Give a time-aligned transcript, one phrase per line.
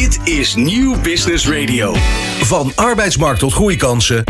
[0.00, 1.94] Dit is Nieuw Business Radio.
[2.40, 4.24] Van arbeidsmarkt tot groeikansen.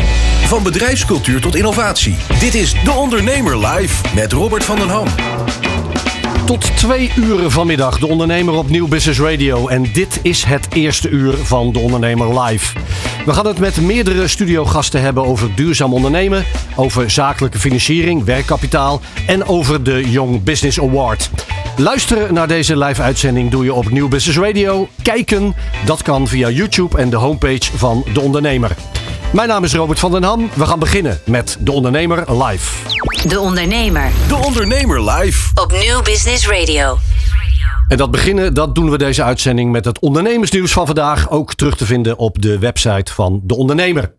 [0.44, 2.16] Van bedrijfscultuur tot innovatie.
[2.40, 5.06] Dit is De Ondernemer Live met Robert van den Ham.
[6.46, 9.68] Tot twee uur vanmiddag De Ondernemer op Nieuw Business Radio.
[9.68, 12.76] En dit is het eerste uur van De Ondernemer Live.
[13.26, 16.44] We gaan het met meerdere studiogasten hebben over duurzaam ondernemen,
[16.76, 21.30] over zakelijke financiering, werkkapitaal en over de Young Business Award.
[21.76, 24.88] Luisteren naar deze live-uitzending doe je op Nieuw Business Radio.
[25.02, 28.76] Kijken, dat kan via YouTube en de homepage van De Ondernemer.
[29.32, 30.50] Mijn naam is Robert van den Ham.
[30.54, 32.88] We gaan beginnen met De Ondernemer Live.
[33.28, 35.50] De Ondernemer De Ondernemer Live.
[35.54, 36.98] op Nieuw Business Radio.
[37.88, 41.30] En dat beginnen, dat doen we deze uitzending met het ondernemersnieuws van vandaag.
[41.30, 44.12] Ook terug te vinden op de website van De Ondernemer.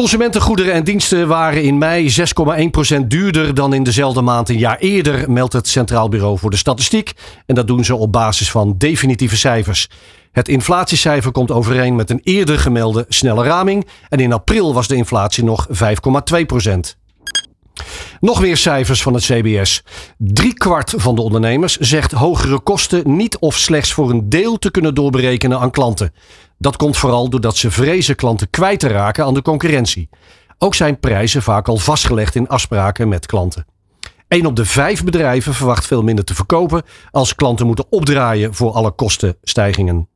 [0.00, 2.14] Consumentengoederen en diensten waren in mei
[3.00, 6.56] 6,1% duurder dan in dezelfde maand een jaar eerder, meldt het Centraal Bureau voor de
[6.56, 7.12] Statistiek.
[7.46, 9.88] En dat doen ze op basis van definitieve cijfers.
[10.32, 13.86] Het inflatiecijfer komt overeen met een eerder gemelde snelle raming.
[14.08, 17.00] En in april was de inflatie nog 5,2%.
[18.20, 19.82] Nog meer cijfers van het CBS.
[20.18, 24.94] Driekwart van de ondernemers zegt hogere kosten niet of slechts voor een deel te kunnen
[24.94, 26.12] doorberekenen aan klanten.
[26.60, 30.08] Dat komt vooral doordat ze vrezen klanten kwijt te raken aan de concurrentie.
[30.58, 33.66] Ook zijn prijzen vaak al vastgelegd in afspraken met klanten.
[34.28, 38.72] Een op de vijf bedrijven verwacht veel minder te verkopen als klanten moeten opdraaien voor
[38.72, 40.08] alle kostenstijgingen.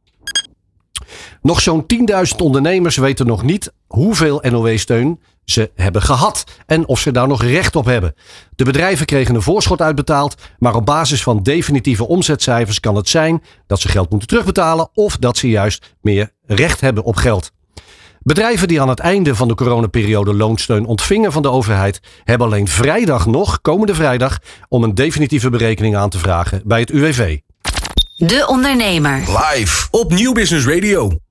[1.43, 1.85] Nog zo'n
[2.33, 7.43] 10.000 ondernemers weten nog niet hoeveel NOW-steun ze hebben gehad en of ze daar nog
[7.43, 8.15] recht op hebben.
[8.57, 13.43] De bedrijven kregen een voorschot uitbetaald, maar op basis van definitieve omzetcijfers kan het zijn
[13.67, 17.53] dat ze geld moeten terugbetalen of dat ze juist meer recht hebben op geld.
[18.25, 22.69] Bedrijven die aan het einde van de coronaperiode loonsteun ontvingen van de overheid, hebben alleen
[22.69, 27.39] vrijdag nog, komende vrijdag, om een definitieve berekening aan te vragen bij het UWV.
[28.17, 29.19] De Ondernemer.
[29.19, 31.24] Live op Nieuw Business Radio.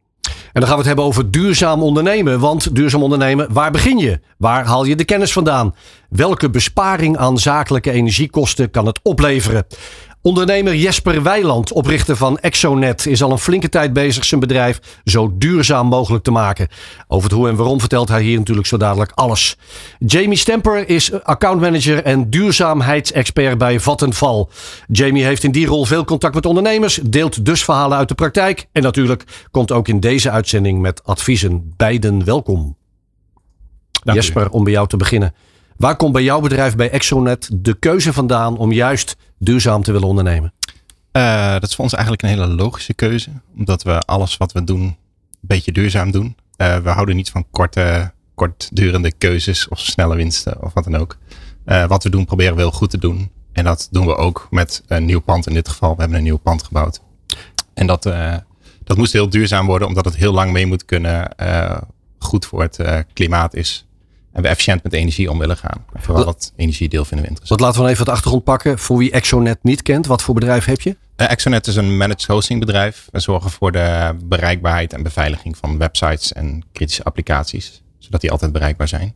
[0.53, 2.39] En dan gaan we het hebben over duurzaam ondernemen.
[2.39, 4.19] Want duurzaam ondernemen, waar begin je?
[4.37, 5.75] Waar haal je de kennis vandaan?
[6.09, 9.65] Welke besparing aan zakelijke energiekosten kan het opleveren?
[10.23, 15.33] Ondernemer Jesper Weiland, oprichter van Exonet, is al een flinke tijd bezig zijn bedrijf zo
[15.37, 16.67] duurzaam mogelijk te maken.
[17.07, 19.57] Over het hoe en waarom vertelt hij hier natuurlijk zo dadelijk alles.
[19.99, 24.49] Jamie Stemper is accountmanager en duurzaamheidsexpert bij Vattenval.
[24.87, 28.67] Jamie heeft in die rol veel contact met ondernemers, deelt dus verhalen uit de praktijk
[28.71, 31.73] en natuurlijk komt ook in deze uitzending met adviezen.
[31.77, 32.77] Beiden welkom.
[34.03, 34.21] Dank u.
[34.21, 35.33] Jesper, om bij jou te beginnen.
[35.83, 40.07] Waar komt bij jouw bedrijf bij Exonet de keuze vandaan om juist duurzaam te willen
[40.07, 40.53] ondernemen?
[41.11, 43.29] Eh, dat is voor ons eigenlijk een hele logische keuze.
[43.57, 44.97] Omdat we alles wat we doen een
[45.41, 46.35] beetje duurzaam doen.
[46.55, 51.17] Eh, we houden niet van korte, kortdurende keuzes of snelle winsten of wat dan ook.
[51.65, 53.31] Eh, wat we doen proberen we heel goed te doen.
[53.51, 55.95] En dat doen we ook met een nieuw pand in dit geval.
[55.95, 57.01] We hebben een nieuw pand gebouwd.
[57.73, 58.03] En dat,
[58.83, 61.35] dat moest heel duurzaam worden omdat het heel lang mee moet kunnen.
[62.19, 63.85] goed voor het klimaat is.
[64.33, 65.85] En we efficiënt met energie om willen gaan.
[65.93, 67.59] Vooral dat energiedeel vinden we interessant.
[67.59, 68.79] Want laten we even het achtergrond pakken.
[68.79, 70.89] Voor wie Exonet niet kent, wat voor bedrijf heb je?
[71.17, 73.07] Uh, Exonet is een managed hosting bedrijf.
[73.11, 77.81] We zorgen voor de bereikbaarheid en beveiliging van websites en kritische applicaties.
[77.97, 79.13] Zodat die altijd bereikbaar zijn.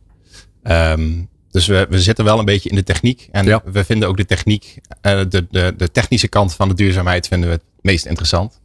[0.62, 1.10] Ehm,
[1.50, 3.28] dus we, we zitten wel een beetje in de techniek.
[3.30, 3.62] En Ja.
[3.64, 7.48] we vinden ook de techniek, eh, de, de, de technische kant van de duurzaamheid vinden
[7.48, 8.60] we het meest interessant.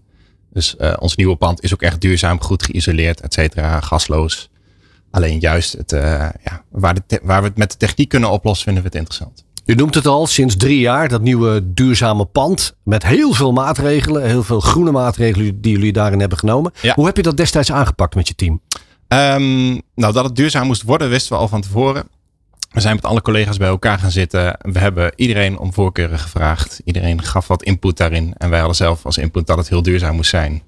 [0.52, 4.50] Dus eh, ons nieuwe pand is ook echt duurzaam, goed geïsoleerd, et cetera, gasloos.
[5.14, 6.02] Alleen juist het, eh,
[6.44, 9.44] ja, waar, de waar we het met de techniek kunnen oplossen, vinden we het interessant.
[9.66, 12.76] U noemt het al, sinds drie jaar, dat nieuwe duurzame pand.
[12.84, 16.72] Met heel veel maatregelen, heel veel groene maatregelen die jullie daarin hebben genomen.
[16.82, 16.94] Ja.
[16.94, 18.62] Hoe heb je dat destijds aangepakt met je team?
[19.08, 22.08] Ehm, nou, dat het duurzaam moest worden, wisten we al van tevoren.
[22.72, 24.58] We zijn met alle collega's bij elkaar gaan zitten.
[24.62, 26.82] We hebben iedereen om voorkeuren gevraagd.
[26.84, 28.34] Iedereen gaf wat input daarin.
[28.38, 30.62] En wij hadden zelf als input dat het heel duurzaam moest zijn.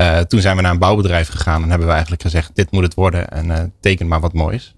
[0.00, 2.82] Eh, toen zijn we naar een bouwbedrijf gegaan en hebben we eigenlijk gezegd: dit moet
[2.82, 4.74] het worden en eh, teken maar wat moois.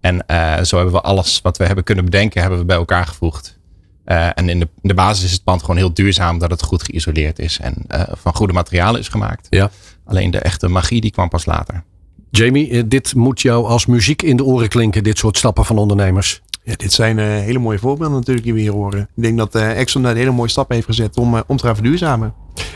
[0.00, 3.06] En eh, zo hebben we alles wat we hebben kunnen bedenken, hebben we bij elkaar
[3.06, 3.58] gevoegd.
[4.04, 6.62] Eh, en in de, in de basis is het pand gewoon heel duurzaam, dat het
[6.62, 9.46] goed geïsoleerd is en eh, van goede materialen is gemaakt.
[9.50, 9.70] Ja.
[10.04, 11.84] Alleen de echte magie die kwam pas later.
[12.30, 16.42] Jamie, dit moet jou als muziek in de oren klinken, dit soort stappen van ondernemers.
[16.62, 19.00] Ja, dit zijn eh, hele mooie voorbeelden natuurlijk die we hier horen.
[19.00, 21.64] Ik denk dat eh Exxon daar een hele mooie stap heeft gezet om, om te
[21.64, 22.34] gaan verduurzamen.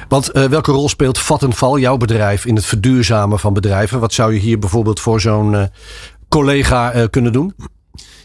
[0.08, 4.00] Want eh, welke rol speelt Vattenval, jouw bedrijf, in het verduurzamen van bedrijven?
[4.00, 5.64] Wat zou je hier bijvoorbeeld voor zo'n eh,
[6.28, 7.54] collega eh, kunnen doen?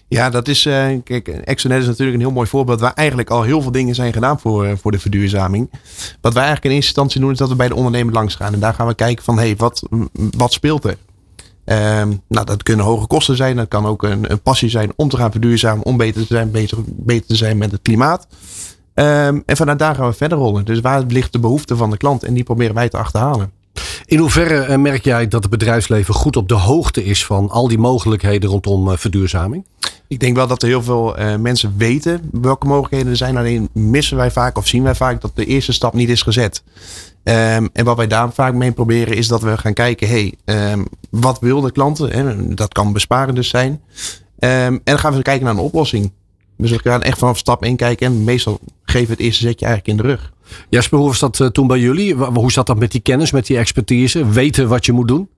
[0.07, 0.61] Ja, dat is,
[1.03, 4.39] kijk, is natuurlijk een heel mooi voorbeeld waar eigenlijk al heel veel dingen zijn gedaan
[4.39, 5.69] voor, voor de verduurzaming.
[6.21, 8.53] Wat wij eigenlijk in eerste instantie doen is dat we bij de ondernemer langs gaan.
[8.53, 9.81] En daar gaan we kijken van, hé, hey, wat,
[10.37, 10.97] wat speelt er?
[11.69, 13.55] Ehm, nou, dat kunnen hoge kosten zijn.
[13.55, 16.51] Dat kan ook een, een passie zijn om te gaan verduurzamen, om beter te zijn,
[16.51, 18.27] beter, beter te zijn met het klimaat.
[18.99, 20.65] Ehm, en vanuit daar gaan we verder rollen.
[20.65, 22.23] Dus waar ligt de behoefte van de klant?
[22.23, 23.51] En die proberen wij te achterhalen.
[24.05, 27.67] In hoeverre eh, merk jij dat het bedrijfsleven goed op de hoogte is van al
[27.67, 29.65] die mogelijkheden rondom eh, verduurzaming?
[30.07, 33.37] Ik denk wel dat er heel veel uh, mensen weten welke mogelijkheden er zijn.
[33.37, 36.63] Alleen missen wij vaak of zien wij vaak dat de eerste stap niet is gezet.
[37.23, 40.87] Um, en wat wij daar vaak mee proberen is dat we gaan kijken, hey, um,
[41.09, 42.11] wat wil de klanten?
[42.11, 42.53] Hè?
[42.53, 43.71] Dat kan besparen dus zijn.
[43.71, 43.79] Um,
[44.39, 46.11] en dan gaan we kijken naar een oplossing.
[46.61, 49.65] Dus we gaan echt vanaf stap 1 kijken en meestal geven we het eerste zetje
[49.65, 50.31] eigenlijk in de rug.
[50.69, 52.13] Jasper, hoe was dat uh, toen bij jullie?
[52.13, 54.29] Hoe zat dat met die kennis, met die expertise?
[54.29, 55.29] Weten wat je moet doen?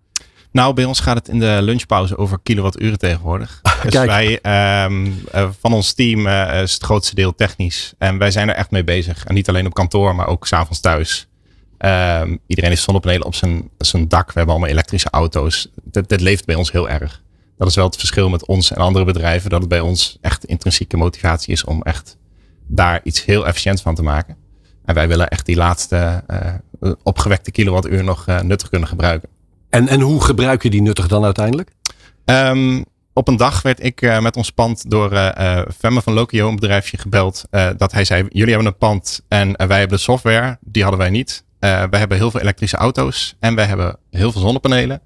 [0.52, 3.62] Nou, bij ons gaat het in de lunchpauze over kilowatturen tegenwoordig.
[3.84, 4.10] dus Kijk.
[4.10, 7.94] wij, um, uh, van ons team uh, is het grootste deel technisch.
[7.98, 9.26] En wij zijn er echt mee bezig.
[9.26, 11.28] En niet alleen op kantoor, maar ook s'avonds thuis.
[11.78, 14.26] Um, iedereen heeft zonnepanelen op zijn, zijn dak.
[14.26, 15.68] We hebben allemaal elektrische auto's.
[15.84, 17.22] Dat, dat leeft bij ons heel erg.
[17.62, 19.50] Dat is wel het verschil met ons en andere bedrijven.
[19.50, 22.18] Dat het bij ons echt intrinsieke motivatie is om echt
[22.68, 24.36] daar iets heel efficiënt van te maken.
[24.86, 29.30] En wij willen echt die laatste uh, opgewekte kilowattuur nog uh, nuttig kunnen gebruiken.
[29.70, 31.72] En, en hoe gebruik je die nuttig dan uiteindelijk?
[32.26, 36.50] Um, op een dag werd ik uh, met ons pand door uh, Femme van Lokio,
[36.50, 37.46] een bedrijfje, gebeld.
[37.78, 40.58] Dat hij zei: Jullie hebben een pand en wij hebben de software.
[40.62, 41.44] Die hadden wij niet.
[41.60, 45.02] wij hebben heel veel elektrische auto's en wij hebben heel veel zonnepanelen.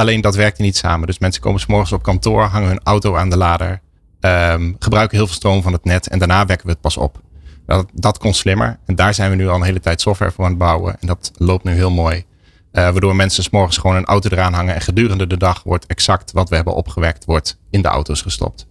[0.00, 1.06] Alleen dat werkte niet samen.
[1.06, 3.80] Dus mensen komen s morgens op kantoor, hangen hun auto aan de lader,
[4.20, 7.20] um, gebruiken heel veel stroom van het net en daarna wekken we het pas op.
[7.66, 8.78] Dat, dat kon slimmer.
[8.86, 11.00] En daar zijn we nu al een hele tijd software voor aan het bouwen.
[11.00, 12.16] En dat loopt nu heel mooi.
[12.16, 12.24] Uh,
[12.72, 14.74] waardoor mensen 's morgens gewoon een auto eraan hangen.
[14.74, 18.66] En gedurende de dag wordt exact wat we hebben opgewekt, wordt in de auto's gestopt.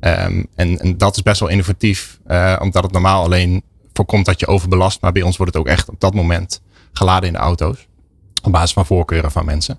[0.00, 2.18] Um, en, en, dat is best wel innovatief.
[2.26, 3.62] Uh, omdat het normaal alleen
[3.92, 5.00] voorkomt dat je overbelast.
[5.00, 6.62] Maar bij ons wordt het ook echt op dat moment
[6.92, 7.86] geladen in de auto's.
[8.42, 9.78] Op basis van voorkeuren van mensen.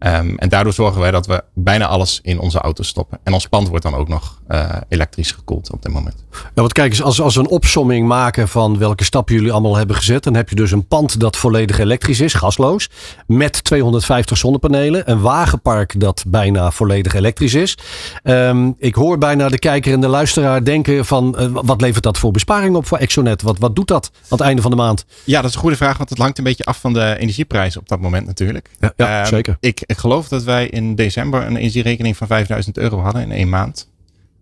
[0.00, 3.18] Um, en daardoor zorgen wij dat we bijna alles in onze auto's stoppen.
[3.22, 6.24] En ons pand wordt dan ook nog uh, elektrisch gekoeld op dit moment.
[6.30, 9.76] Ja, want kijk eens, als, als we een opsomming maken van welke stappen jullie allemaal
[9.76, 10.22] hebben gezet.
[10.22, 12.90] Dan heb je dus een pand dat volledig elektrisch is, gasloos.
[13.26, 15.10] Met 250 zonnepanelen.
[15.10, 17.78] Een wagenpark dat bijna volledig elektrisch is.
[18.24, 22.18] Um, ik hoor bijna de kijker en de luisteraar denken van uh, wat levert dat
[22.18, 23.42] voor besparing op voor Exonet?
[23.42, 25.04] Wat, wat doet dat aan het einde van de maand?
[25.24, 25.96] Ja, dat is een goede vraag.
[25.96, 28.70] Want het hangt een beetje af van de energieprijzen op dat moment natuurlijk.
[28.80, 29.56] Ja, ja um, zeker.
[29.60, 33.48] Ik, ik geloof dat wij in december een energierekening van 5000 euro hadden in één
[33.48, 33.90] maand.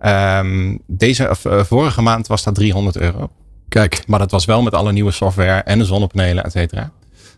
[0.00, 3.30] Um, deze, of, uh, vorige maand was dat 300 euro.
[3.68, 4.02] Kijk.
[4.06, 6.90] Maar dat was wel met alle nieuwe software en de zonnepanelen, et cetera.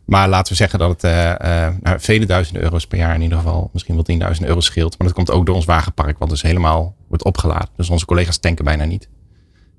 [0.05, 3.23] Maar laten we zeggen dat het uh, uh, nou, vele duizenden euro's per jaar in
[3.23, 4.99] ieder geval, misschien wel 10.000 euro scheelt.
[4.99, 7.69] Maar dat komt ook door ons wagenpark, wat dus helemaal wordt opgeladen.
[7.77, 9.09] Dus onze collega's tanken bijna niet.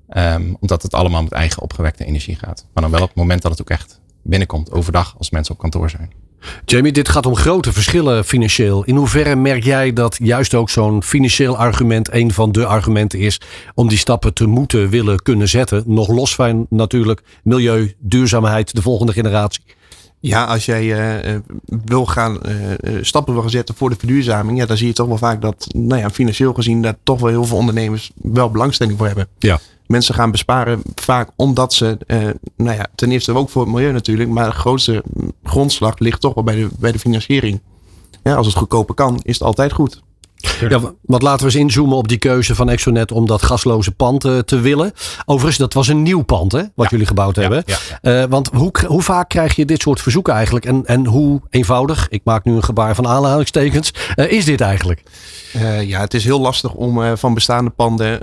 [0.08, 2.66] Um, omdat het allemaal met eigen opgewekte energie gaat.
[2.72, 5.60] Maar dan wel op het moment dat het ook echt binnenkomt, overdag, als mensen op
[5.60, 6.19] kantoor zijn.
[6.64, 8.84] Jamie, dit gaat om grote verschillen financieel.
[8.84, 13.40] In hoeverre merk jij dat juist ook zo'n financieel argument een van de argumenten is
[13.74, 15.82] om die stappen te moeten willen kunnen zetten?
[15.86, 19.62] Nog los van natuurlijk milieu, duurzaamheid, de volgende generatie.
[20.20, 21.36] Ja, als jij uh,
[21.84, 25.06] wil gaan uh, stappen wil gaan zetten voor de verduurzaming, ja, dan zie je toch
[25.06, 28.98] wel vaak dat, nou ja, financieel gezien, daar toch wel heel veel ondernemers wel belangstelling
[28.98, 29.28] voor hebben.
[29.38, 29.60] Ja.
[29.90, 33.92] Mensen gaan besparen vaak omdat ze, uh, nou ja, ten eerste ook voor het milieu
[33.92, 35.04] natuurlijk, maar de grootste
[35.42, 37.60] grondslag ligt toch wel bij de, bij de financiering.
[38.22, 40.02] Ja, als het goedkoper kan, is het altijd goed.
[40.68, 44.24] Ja, want laten we eens inzoomen op die keuze van Exonet om dat gasloze pand
[44.24, 44.92] uh, te willen.
[45.24, 46.88] Overigens, dat was een nieuw pand hè, wat ja.
[46.90, 47.64] jullie gebouwd ja, hebben.
[47.66, 50.64] Ja, uh, want hoe, hoe vaak krijg je dit soort verzoeken eigenlijk?
[50.64, 55.02] En, en hoe eenvoudig, ik maak nu een gebaar van aanhalingstekens, uh, is dit eigenlijk?
[55.80, 58.20] ja, het is heel lastig om van bestaande panden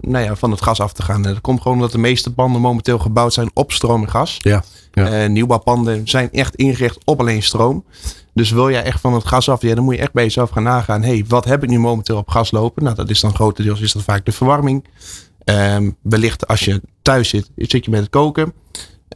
[0.00, 1.22] nou ja, van het gas af te gaan.
[1.22, 4.36] Dat komt gewoon omdat de meeste panden momenteel gebouwd zijn op stroom en gas.
[4.38, 4.62] Ja.
[4.92, 5.26] Ja.
[5.26, 7.84] nieuwbouwpanden zijn echt ingericht op alleen stroom.
[8.34, 10.50] Dus wil jij echt van het gas af, ja, dan moet je echt bij jezelf
[10.50, 11.02] gaan nagaan.
[11.02, 12.82] hey, wat heb ik nu momenteel op gas lopen?
[12.82, 14.84] Nou, dat is dan grotendeels is dat vaak de verwarming.
[15.44, 18.52] Um, wellicht als je thuis zit, zit je met het koken.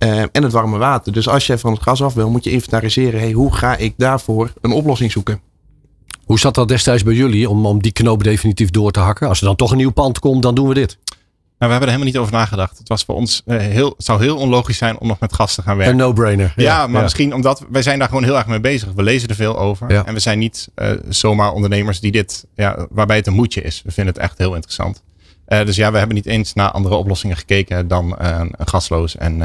[0.02, 1.12] Um, en het warme water.
[1.12, 3.21] Dus als je van het gas af wil, moet je inventariseren.
[3.21, 5.40] Hey, hoe ga ik daarvoor een oplossing zoeken?
[6.25, 9.28] Hoe zat dat destijds bij jullie om, om die knoop definitief door te hakken?
[9.28, 10.99] Als er dan toch een nieuw pand komt, dan doen we dit.
[11.58, 12.78] Nou, we hebben er helemaal niet over nagedacht.
[12.78, 15.54] Het was voor ons uh, heel, het zou heel onlogisch zijn om nog met gas
[15.54, 15.94] te gaan werken.
[15.94, 16.52] Een no-brainer.
[16.56, 17.02] Ja, ja, maar ja.
[17.02, 18.92] misschien omdat wij zijn daar gewoon heel erg mee bezig.
[18.92, 19.92] We lezen er veel over.
[19.92, 20.06] Ja.
[20.06, 23.82] En we zijn niet uh, zomaar ondernemers die dit, ja, waarbij het een moedje is.
[23.84, 25.02] We vinden het echt heel interessant.
[25.49, 29.40] Uh, dus ja, we hebben niet eens naar andere oplossingen gekeken dan een gasloos en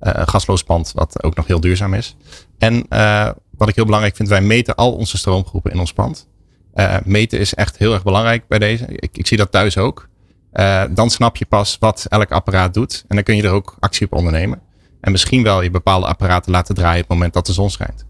[0.00, 2.16] een gasloos pand, wat ook nog heel duurzaam is.
[2.58, 2.86] En
[3.56, 6.28] wat ik heel belangrijk vind, wij meten al onze stroomgroepen in ons pand.
[7.04, 8.84] meten is echt heel erg belangrijk bij deze.
[8.88, 10.08] Ik, ik zie dat thuis ook.
[10.54, 13.04] Uh, dan snap je pas wat elk apparaat doet.
[13.08, 14.60] En dan kun je er ook actie op ondernemen.
[15.00, 18.04] En misschien wel je bepaalde apparaten laten draaien op het moment dat de zon schijnt.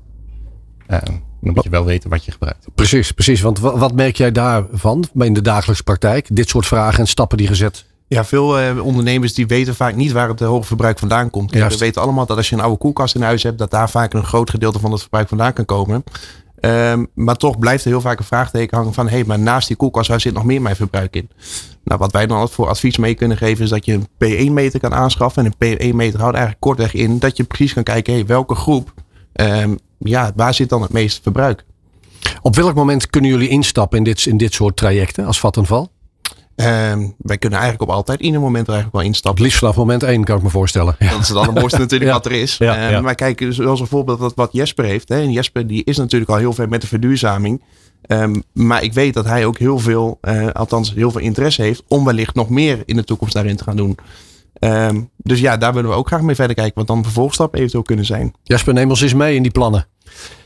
[0.89, 0.99] Uh,
[1.45, 2.67] dan moet je wel weten wat je gebruikt.
[2.75, 3.41] Precies, precies.
[3.41, 6.27] Want wat merk jij daarvan in de dagelijkse praktijk?
[6.31, 10.13] Dit soort vragen en stappen die gezet Ja, veel eh, ondernemers die weten vaak niet
[10.13, 11.53] waar het eh, hoge verbruik vandaan komt.
[11.53, 11.79] Juist.
[11.79, 14.13] we weten allemaal dat als je een oude koelkast in huis hebt, dat daar vaak
[14.13, 16.05] een groot gedeelte van het verbruik vandaan kan komen.
[16.65, 19.69] Ehm, maar toch blijft er heel vaak een vraagteken hangen van, hé, hey, maar naast
[19.69, 21.31] die koelkast waar zit nog meer mijn verbruik in?
[21.83, 24.07] Nou, wat wij dan voor advies mee kunnen geven is dat je een
[24.49, 25.45] P1-meter kan aanschaffen.
[25.45, 28.95] En een P1-meter houdt eigenlijk kortweg in dat je precies kan kijken, hey, welke groep,
[29.33, 31.65] ehm, ja, waar zit dan het meeste verbruik?
[32.43, 35.91] Op welk moment kunnen jullie instappen in dit, in dit soort trajecten als vattenval?
[36.57, 39.43] Ehm, wij kunnen eigenlijk op altijd ieder moment er eigenlijk wel Het instappen.
[39.43, 40.97] liefst vanaf moment één kan ik me voorstellen.
[40.99, 41.11] Ja.
[41.11, 42.17] Dat is het allermooiste natuurlijk Ja.
[42.17, 42.57] wat er is.
[42.57, 43.01] Ja, ja.
[43.01, 45.09] Maar kijk, zoals een voorbeeld wat, wat Jesper heeft.
[45.09, 45.21] Hè.
[45.21, 47.63] En Jesper die is natuurlijk al heel ver met de verduurzaming.
[48.03, 51.83] Ehm, maar ik weet dat hij ook heel veel, eh, althans heel veel interesse heeft
[51.89, 53.97] om wellicht nog meer in de toekomst daarin te gaan doen.
[54.55, 56.75] Ehm, dus ja, daar willen we ook graag mee verder kijken.
[56.75, 58.35] Wat dan de vervolgstap eventueel kunnen zijn.
[58.43, 59.87] Jasper, neem ons eens mee in die plannen.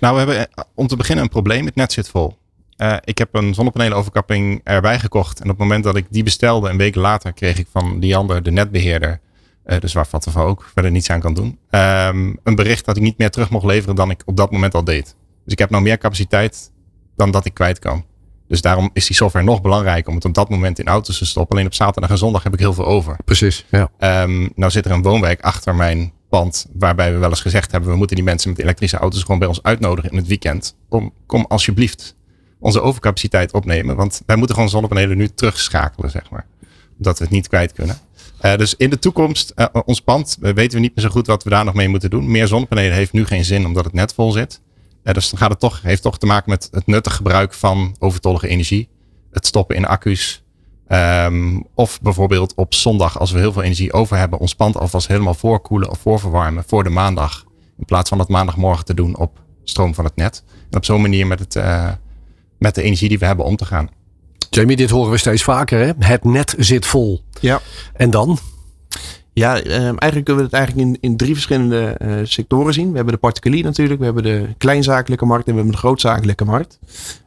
[0.01, 1.67] Nou, we hebben eh, om te beginnen een probleem.
[1.67, 2.37] Het net zit vol.
[2.79, 5.39] Eh, ik heb een zonnepanelenoverkapping erbij gekocht.
[5.39, 8.43] En op het moment dat ik die bestelde, een week later, kreeg ik van Liander,
[8.43, 9.21] de netbeheerder,
[9.65, 13.03] eh, dus waar Vattenfall ook verder niets aan kan doen, ehm, een bericht dat ik
[13.03, 15.17] niet meer terug mocht leveren dan ik op dat moment al deed.
[15.45, 16.73] Dus ik heb nou meer capaciteit
[17.17, 18.05] dan dat ik kwijt kan.
[18.49, 21.27] Dus daarom is die software nog belangrijker om het op dat moment in auto's te
[21.27, 21.57] stoppen.
[21.57, 23.17] Alleen op zaterdag en zondag heb ik heel veel over.
[23.25, 23.65] Precies.
[23.71, 23.91] Ja.
[23.99, 26.67] Ehm, nou zit er een woonwijk achter mijn pand.
[26.73, 27.91] Waarbij we wel eens gezegd hebben.
[27.91, 30.77] We moeten die mensen met elektrische auto's gewoon bij ons uitnodigen in het weekend.
[30.89, 32.17] Kom, kom alsjeblieft
[32.59, 33.97] onze overcapaciteit opnemen.
[33.97, 36.47] Want wij moeten gewoon zonnepanelen nu terugschakelen, zeg maar.
[36.99, 37.99] Omdat we het niet kwijt kunnen.
[38.41, 41.27] Eh, dus in de toekomst, eh, ons pand, eh, weten we niet meer zo goed
[41.27, 42.31] wat we daar nog mee moeten doen.
[42.31, 44.61] Meer zonnepanelen heeft nu geen zin omdat het net vol zit.
[45.03, 48.49] Dus dan gaat het toch, heeft toch te maken met het nuttig gebruik van overtollige
[48.49, 48.89] energie.
[49.31, 50.43] Het stoppen in accu's.
[50.87, 55.09] Ehm, of bijvoorbeeld op zondag, als we heel veel energie over hebben, ons pand alvast
[55.09, 57.45] helemaal voorkoelen of voorverwarmen voor de maandag.
[57.79, 60.43] In plaats van dat maandagmorgen te doen op stroom van het net.
[60.71, 61.55] En op zo'n manier met, het,
[62.59, 63.89] met de energie die we hebben om te gaan.
[64.51, 65.79] Jamie, dit horen we steeds vaker.
[65.79, 65.93] Hè?
[65.99, 67.23] Het net zit vol.
[67.41, 67.61] Ja.
[67.93, 68.39] En dan?
[69.39, 72.91] Ja, ehm, eigenlijk kunnen we het eigenlijk in, in drie verschillende eh, sectoren zien.
[72.91, 76.45] We hebben de particulier natuurlijk, we hebben de kleinzakelijke markt en we hebben de grootzakelijke
[76.45, 76.79] markt.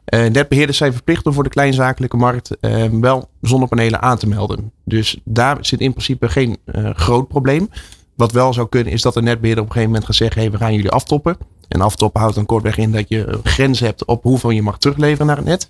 [0.04, 4.72] Eh netbeheerders zijn verplicht om voor de kleinzakelijke markt ehm, wel zonnepanelen aan te melden.
[4.84, 7.68] Dus daar zit in principe geen eh, groot probleem.
[8.16, 10.50] Wat wel zou kunnen is dat de netbeheerder op een gegeven moment gaat zeggen, hey,
[10.50, 11.36] we gaan jullie aftoppen.
[11.72, 15.26] En aftoppen houdt dan kortweg in dat je grens hebt op hoeveel je mag terugleveren
[15.26, 15.68] naar het net.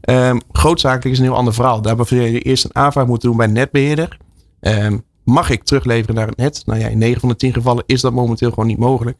[0.00, 1.82] Ehm, grootzakelijk is een heel ander verhaal.
[1.82, 4.16] Daar wil je eerst een aanvraag moeten doen bij een netbeheerder.
[4.60, 6.62] Ehm, mag ik terugleveren naar het net?
[6.66, 9.16] Nou ja, in 9 van de 10 gevallen is dat momenteel gewoon niet mogelijk.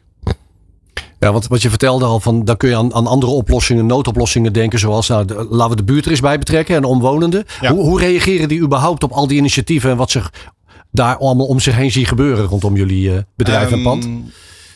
[1.19, 4.53] Ja, want wat je vertelde al, van, dan kun je aan, aan andere oplossingen, noodoplossingen
[4.53, 4.79] denken.
[4.79, 7.45] Zoals, nou, de- laten we de buurt er eens bij betrekken en de omwonenden.
[7.61, 7.73] Ja.
[7.73, 10.33] Hoe, hoe reageren die überhaupt op al die initiatieven en wat zich
[10.91, 14.09] daar allemaal om zich heen zien gebeuren rondom jullie eh, bedrijf en pand?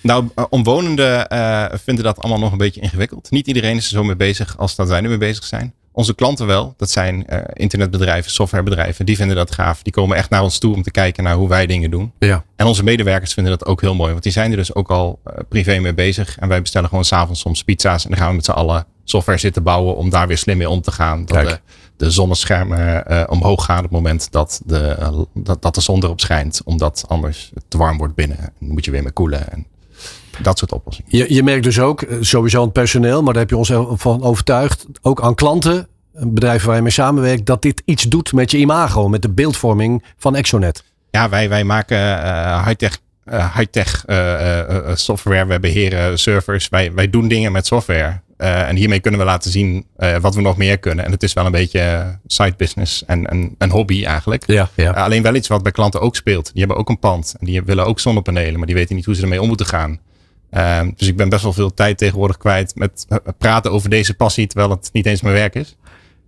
[0.00, 3.30] Nou, eh, omwonenden eh, vinden dat allemaal nog een beetje ingewikkeld.
[3.30, 5.74] Niet iedereen is er zo mee bezig als dat wij nu mee bezig zijn.
[5.92, 6.74] Onze klanten wel.
[6.76, 9.06] Dat zijn eh, internetbedrijven, softwarebedrijven.
[9.06, 9.82] Die vinden dat gaaf.
[9.82, 12.12] Die komen echt naar ons toe om te kijken naar hoe wij dingen doen.
[12.18, 12.44] Ja.
[12.56, 14.10] En onze medewerkers vinden dat ook heel mooi.
[14.10, 16.38] Want die zijn er dus ook al privé mee bezig.
[16.38, 18.04] En wij bestellen gewoon s'avonds soms pizza's.
[18.04, 20.68] En dan gaan we met z'n allen software zitten bouwen om daar weer slim mee
[20.68, 21.24] om te gaan.
[21.24, 21.60] Dat de,
[21.96, 26.60] de zonneschermen omhoog gaan op het moment dat de, dat, dat de zon erop schijnt.
[26.64, 28.38] Omdat anders het te warm wordt binnen.
[28.38, 29.52] En dan moet je weer mee koelen.
[29.52, 29.66] En
[30.42, 31.10] dat soort oplossingen.
[31.16, 33.72] Je, je merkt dus ook, eh, sowieso aan het personeel, maar daar heb je ons
[34.00, 34.86] van overtuigd.
[35.02, 38.58] Ook aan klanten, eh, bedrijven waar je mee samenwerkt, dat dit iets doet met je
[38.58, 40.84] imago, met de beeldvorming van Exonet.
[41.10, 42.98] Ja, wij, wij maken eh, high-tech
[43.54, 44.04] high-tech
[44.94, 45.46] software.
[45.46, 46.68] We beheren servers.
[46.68, 48.20] Wij, wij doen dingen met software.
[48.36, 49.86] En hiermee kunnen we laten zien
[50.20, 51.04] wat we nog meer kunnen.
[51.04, 54.46] En het is wel een beetje side business en en een hobby eigenlijk.
[54.46, 54.96] Ja, ja.
[54.96, 56.50] Uh, alleen wel iets wat bij klanten ook speelt.
[56.52, 57.34] Die hebben ook een pand.
[57.40, 58.56] En die willen ook zonnepanelen.
[58.56, 60.00] Maar die weten niet hoe ze ermee om moeten gaan.
[60.50, 63.06] Um, dus ik ben best wel veel tijd tegenwoordig kwijt met
[63.38, 64.46] praten over deze passie.
[64.46, 65.76] Terwijl het niet eens mijn werk is.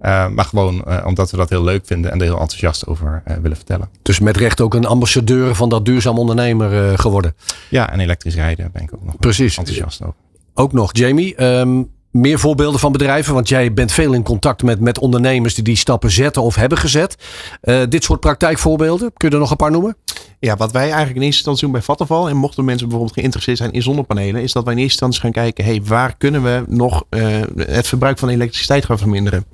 [0.00, 2.10] Uh, maar gewoon uh, omdat we dat heel leuk vinden.
[2.10, 3.88] En er heel enthousiast over uh, willen vertellen.
[4.02, 7.34] Dus met recht ook een ambassadeur van dat duurzaam ondernemer uh, geworden.
[7.68, 9.56] Ja, en elektrisch rijden ben ik ook nog Precies.
[9.56, 10.14] enthousiast over.
[10.54, 11.44] Ook nog, Jamie.
[11.44, 13.34] Um, meer voorbeelden van bedrijven?
[13.34, 16.78] Want jij bent veel in contact met, met ondernemers die die stappen zetten of hebben
[16.78, 17.16] gezet.
[17.62, 19.96] Uh, dit soort praktijkvoorbeelden, kun je er nog een paar noemen?
[20.38, 23.58] Ja, wat wij eigenlijk in eerste instantie doen bij Vattenval, en mochten mensen bijvoorbeeld geïnteresseerd
[23.58, 26.64] zijn in zonnepanelen, is dat wij in eerste instantie gaan kijken, hey, waar kunnen we
[26.68, 29.44] nog uh, het verbruik van elektriciteit gaan verminderen?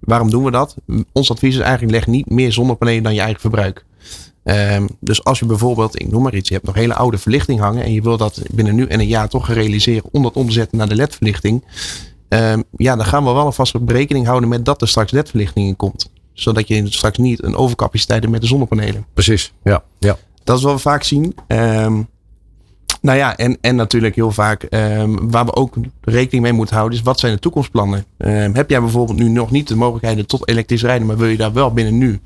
[0.00, 0.76] Waarom doen we dat?
[1.12, 3.84] Ons advies is eigenlijk, leg niet meer zonnepanelen dan je eigen verbruik.
[4.44, 7.60] Um, dus als je bijvoorbeeld, ik noem maar iets, je hebt nog hele oude verlichting
[7.60, 10.46] hangen en je wil dat binnen nu en een jaar toch realiseren om dat om
[10.46, 11.64] te zetten naar de LED-verlichting.
[12.28, 15.76] Um, ja, dan gaan we wel alvast rekening houden met dat er straks LED-verlichting in
[15.76, 16.10] komt.
[16.32, 19.06] Zodat je straks niet een overcapaciteit hebt met de zonnepanelen.
[19.14, 19.84] Precies, ja.
[19.98, 20.16] ja.
[20.44, 21.34] Dat is wat we vaak zien.
[21.48, 22.08] Um,
[23.00, 26.98] nou ja, en, en natuurlijk heel vaak um, waar we ook rekening mee moeten houden
[26.98, 28.04] is wat zijn de toekomstplannen?
[28.18, 31.36] Um, heb jij bijvoorbeeld nu nog niet de mogelijkheden tot elektrisch rijden, maar wil je
[31.36, 32.20] daar wel binnen nu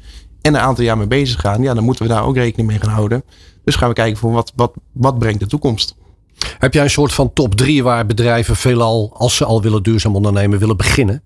[0.46, 2.78] en een aantal jaar mee bezig gaan, ja, dan moeten we daar ook rekening mee
[2.78, 3.22] gaan houden.
[3.64, 5.94] Dus gaan we kijken voor wat, wat, wat brengt de toekomst.
[6.58, 10.16] Heb jij een soort van top 3 waar bedrijven veelal, als ze al willen duurzaam
[10.16, 11.22] ondernemen, willen beginnen?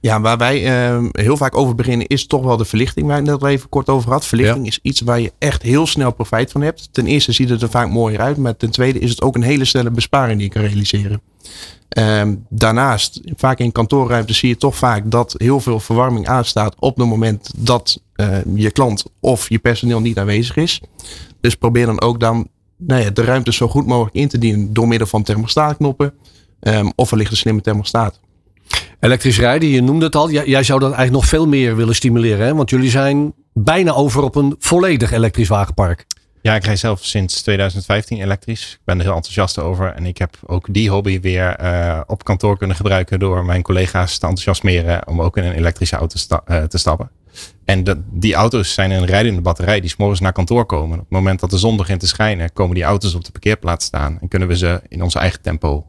[0.00, 3.24] Ja, waar wij uh, heel vaak over beginnen is toch wel de verlichting, waar ik
[3.24, 4.26] net al even kort over had.
[4.26, 6.88] Verlichting is iets waar je echt heel snel profijt van hebt.
[6.92, 9.42] Ten eerste ziet het er vaak mooier uit, maar ten tweede is het ook een
[9.42, 11.20] hele snelle besparing die je kan realiseren.
[11.98, 16.96] Uh, daarnaast, vaak in kantoorruimte zie je toch vaak dat heel veel verwarming aanstaat op
[16.96, 20.80] het moment dat uh, je klant of je personeel niet aanwezig is.
[21.40, 24.72] Dus probeer dan ook dan nou ja, de ruimte zo goed mogelijk in te dienen
[24.72, 26.12] door middel van thermostaatknoppen
[26.60, 28.20] um, of wellicht een slimme thermostaat.
[29.00, 30.30] Elektrisch rijden, je noemde het al.
[30.30, 32.46] Jij, jij zou dat eigenlijk nog veel meer willen stimuleren.
[32.46, 32.54] Hè?
[32.54, 36.06] Want jullie zijn bijna over op een volledig elektrisch wagenpark.
[36.42, 38.72] Ja, ik rij zelf sinds 2015 elektrisch.
[38.72, 39.92] Ik ben er heel enthousiast over.
[39.92, 44.18] En ik heb ook die hobby weer uh, op kantoor kunnen gebruiken door mijn collega's
[44.18, 47.10] te enthousiasmeren om ook in een elektrische auto sta uh, te stappen.
[47.64, 50.98] En de, die auto's zijn een rijdende batterij die s'morgens naar kantoor komen.
[50.98, 53.84] Op het moment dat de zon begint te schijnen, komen die auto's op de parkeerplaats
[53.84, 54.18] staan.
[54.20, 55.86] En kunnen we ze in ons eigen tempo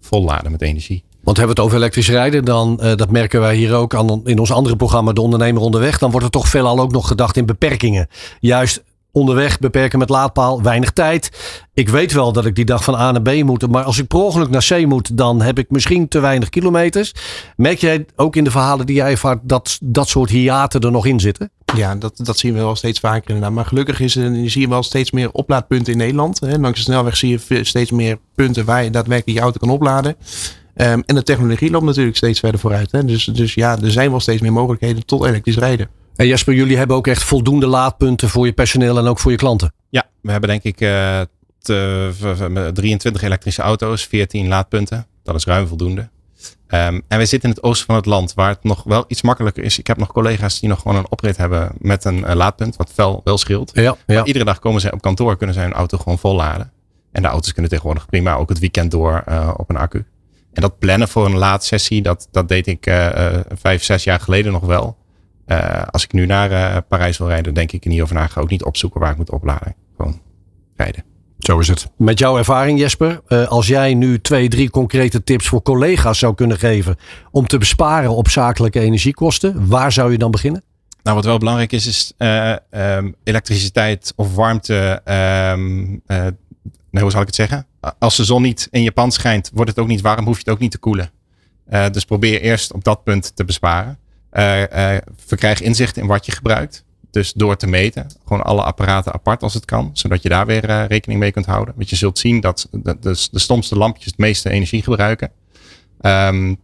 [0.00, 1.04] volladen met energie.
[1.22, 4.20] Want hebben we het over elektrisch rijden, dan uh, dat merken wij hier ook aan,
[4.24, 5.98] in ons andere programma De Ondernemer Onderweg.
[5.98, 8.08] Dan wordt er toch veelal ook nog gedacht in beperkingen.
[8.40, 8.82] Juist
[9.12, 11.30] onderweg beperken met laadpaal, weinig tijd.
[11.74, 13.70] Ik weet wel dat ik die dag van A naar B moet.
[13.70, 17.14] Maar als ik per ongeluk naar C moet, dan heb ik misschien te weinig kilometers.
[17.56, 21.06] Merk jij ook in de verhalen die jij ervaart dat dat soort hiaten er nog
[21.06, 21.50] in zitten?
[21.74, 23.52] Ja, dat, dat zien we wel steeds vaker inderdaad.
[23.52, 26.40] Maar gelukkig is er, zie je wel steeds meer oplaadpunten in Nederland.
[26.40, 26.58] Hè.
[26.58, 30.16] Langs de snelweg zie je steeds meer punten waar je daadwerkelijk je auto kan opladen.
[30.76, 32.92] Um, en de technologie loopt natuurlijk steeds verder vooruit.
[32.92, 33.04] Hè.
[33.04, 35.88] Dus, dus ja, er zijn wel steeds meer mogelijkheden tot elektrisch rijden.
[36.16, 39.36] En Jasper, jullie hebben ook echt voldoende laadpunten voor je personeel en ook voor je
[39.36, 39.74] klanten.
[39.88, 41.20] Ja, we hebben denk ik uh,
[41.58, 45.06] te, 23 elektrische auto's, 14 laadpunten.
[45.22, 46.08] Dat is ruim voldoende.
[46.68, 49.22] Um, en we zitten in het oosten van het land, waar het nog wel iets
[49.22, 49.78] makkelijker is.
[49.78, 52.92] Ik heb nog collega's die nog gewoon een oprit hebben met een uh, laadpunt, wat
[52.94, 53.70] wel, wel scheelt.
[53.74, 54.24] Ja, ja.
[54.24, 56.72] Iedere dag komen ze op kantoor, kunnen ze hun auto gewoon vol laden.
[57.12, 60.04] En de auto's kunnen tegenwoordig prima ook het weekend door uh, op een accu.
[60.52, 63.08] En dat plannen voor een laadsessie, dat, dat deed ik uh,
[63.48, 64.96] vijf, zes jaar geleden nog wel.
[65.52, 68.26] Uh, als ik nu naar uh, Parijs wil rijden, denk ik er niet over na.
[68.26, 69.74] Ga ook niet opzoeken waar ik moet opladen.
[69.96, 70.20] Gewoon
[70.76, 71.04] rijden.
[71.38, 71.90] Zo is het.
[71.96, 76.34] Met jouw ervaring, Jesper, uh, als jij nu twee, drie concrete tips voor collega's zou
[76.34, 76.96] kunnen geven
[77.30, 80.62] om te besparen op zakelijke energiekosten, waar zou je dan beginnen?
[81.02, 85.02] Nou, wat wel belangrijk is, is um, elektriciteit of warmte.
[85.54, 86.02] Um,
[86.90, 87.66] nee, hoe zal ik het zeggen?
[87.98, 90.42] Als de zon niet in je pand schijnt, wordt het ook niet warm, hoef je
[90.44, 91.10] het ook niet te koelen.
[91.90, 93.98] dus probeer eerst op dat punt te besparen.
[94.32, 96.84] Uh, uh, verkrijg inzicht in wat je gebruikt.
[97.10, 100.70] Dus door te meten, gewoon alle apparaten apart als het kan, zodat je daar weer
[100.70, 101.74] uh, rekening mee kunt houden.
[101.76, 105.30] Want je zult zien dat de, de, stomste lampjes het meeste energie gebruiken.
[106.00, 106.56] Um,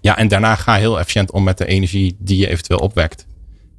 [0.00, 3.26] ja, en daarna ga heel efficiënt om met de energie die je eventueel opwekt.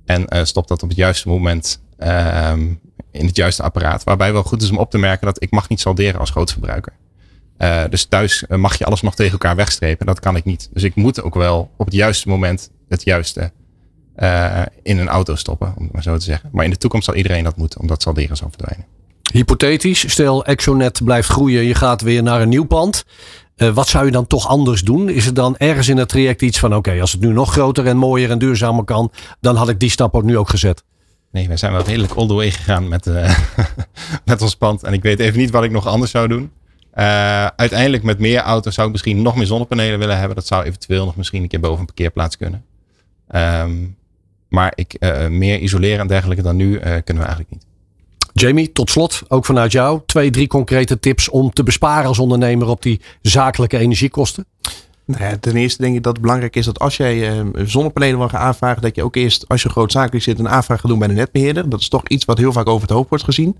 [0.05, 2.79] En stop dat op het juiste moment um,
[3.11, 4.03] in het juiste apparaat.
[4.03, 6.93] Waarbij wel goed is om op te merken dat ik mag niet salderen als grootverbruiker.
[7.59, 10.05] Uh, dus thuis mag je alles nog tegen elkaar wegstrepen.
[10.05, 10.69] Dat kan ik niet.
[10.73, 13.51] Dus ik moet ook wel op het juiste moment het juiste
[14.17, 16.49] uh, in een auto stoppen, om het maar zo te zeggen.
[16.53, 18.85] Maar in de toekomst zal iedereen dat moeten, omdat zal verdwijnen.
[19.33, 23.05] Hypothetisch, stel Exonet blijft groeien, je gaat weer naar een nieuw pand.
[23.57, 25.09] Uh, wat zou je dan toch anders doen?
[25.09, 27.51] Is er dan ergens in het traject iets van: oké, okay, als het nu nog
[27.51, 30.83] groter en mooier en duurzamer kan, dan had ik die stap ook nu ook gezet?
[31.31, 33.37] Nee, we zijn wel redelijk all the way gegaan met, uh,
[34.25, 34.83] met ons pand.
[34.83, 36.51] En ik weet even niet wat ik nog anders zou doen.
[36.99, 40.35] Uh, uiteindelijk met meer auto's zou ik misschien nog meer zonnepanelen willen hebben.
[40.35, 42.65] Dat zou eventueel nog misschien een keer boven een parkeerplaats kunnen.
[43.35, 43.97] Um,
[44.49, 47.65] maar ik, uh, meer isoleren en dergelijke dan nu uh, kunnen we eigenlijk niet.
[48.33, 52.67] Jamie, tot slot, ook vanuit jou, twee, drie concrete tips om te besparen als ondernemer
[52.67, 54.45] op die zakelijke energiekosten.
[55.05, 58.17] Nou ja, ten eerste denk ik dat het belangrijk is dat als jij uh, zonnepanelen
[58.17, 60.99] wil gaan aanvragen, dat je ook eerst, als je grootzakelijk zit, een aanvraag gaat doen
[60.99, 61.69] bij de netbeheerder.
[61.69, 63.57] Dat is toch iets wat heel vaak over het hoofd wordt gezien.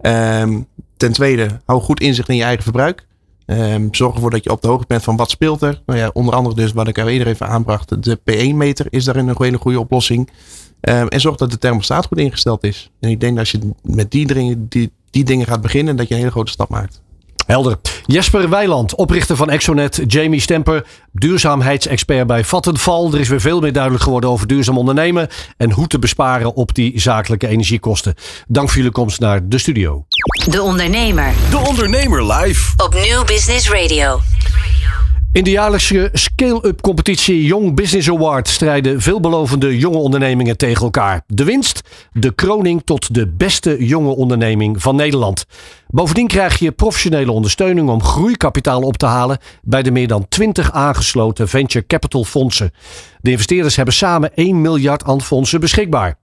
[0.00, 3.06] Um, ten tweede, hou goed inzicht in je eigen verbruik.
[3.46, 5.82] Um, zorg ervoor dat je op de hoogte bent van wat speelt er.
[5.86, 8.02] Nou ja, onder andere dus wat ik al eerder even aanbracht.
[8.02, 10.30] De P1-meter is daarin een hele goede oplossing.
[10.80, 12.90] Um, en zorg dat de thermostaat goed ingesteld is.
[13.00, 16.14] En ik denk dat als je met die, die, die dingen gaat beginnen, dat je
[16.14, 17.02] een hele grote stap maakt.
[17.46, 17.78] Helder.
[18.06, 20.00] Jesper Weiland, oprichter van Exonet.
[20.06, 23.12] Jamie Stemper, duurzaamheidsexpert bij Vattenval.
[23.12, 25.28] Er is weer veel meer duidelijk geworden over duurzaam ondernemen.
[25.56, 28.14] En hoe te besparen op die zakelijke energiekosten.
[28.46, 30.06] Dank voor jullie komst naar de studio.
[30.50, 31.32] De Ondernemer.
[31.50, 32.72] De Ondernemer live.
[32.76, 34.20] Op Nieuw Business Radio.
[35.34, 41.22] In de jaarlijkse scale-up competitie Young Business Award strijden veelbelovende jonge ondernemingen tegen elkaar.
[41.26, 41.80] De winst,
[42.12, 45.46] de kroning tot de beste jonge onderneming van Nederland.
[45.88, 50.72] Bovendien krijg je professionele ondersteuning om groeikapitaal op te halen bij de meer dan 20
[50.72, 52.72] aangesloten venture capital fondsen.
[53.20, 56.18] De investeerders hebben samen 1 miljard aan fondsen beschikbaar.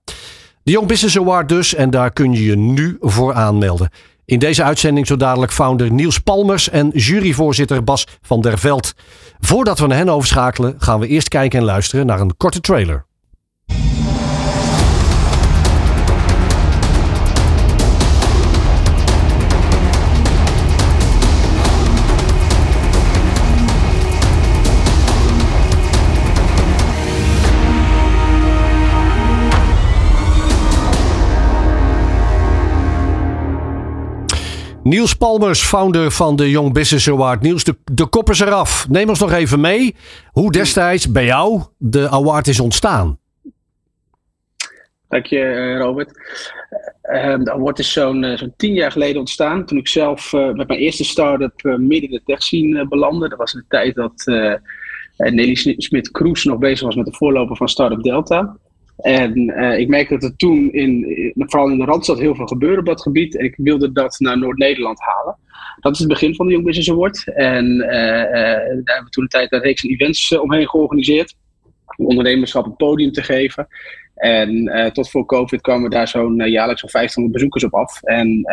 [0.63, 3.89] De Young Business Award dus en daar kun je je nu voor aanmelden.
[4.31, 8.93] In deze uitzending zo dadelijk founder Niels Palmers en juryvoorzitter Bas van der Veld.
[9.39, 13.05] Voordat we naar hen overschakelen gaan we eerst kijken en luisteren naar een korte trailer.
[34.83, 37.41] Niels Palmers, founder van de Young Business Award.
[37.41, 38.89] Niels, de, de kop is eraf.
[38.89, 39.95] Neem ons nog even mee
[40.31, 43.19] hoe destijds bij jou de award is ontstaan.
[45.07, 46.11] Dank je, eh, Robert.
[47.03, 49.65] Uh, de award is zo'n uh, zo'n tien jaar geleden ontstaan.
[49.65, 53.29] Toen ik zelf met mijn eerste start-up midden in de tech scene belandde.
[53.29, 54.23] Dat was de tijd dat
[55.17, 58.57] Nelly Smit-Kroes nog bezig was met de voorloper van Startup Delta.
[59.01, 62.79] En uh, ik merkte dat er toen, in, vooral in de Randstad, heel veel gebeurde
[62.79, 63.37] op dat gebied.
[63.37, 65.37] En ik wilde dat naar Noord-Nederland halen.
[65.79, 67.33] Dat is het begin van de Young Business Award.
[67.33, 71.35] En uh, uh, daar hebben we toen de tijd een reeks events omheen georganiseerd.
[71.97, 73.67] Om ondernemerschap een podium te geven.
[74.15, 78.03] En tot voor COVID kwamen we daar zo'n jaarlijks zo'n 500 bezoekers op af.
[78.03, 78.45] En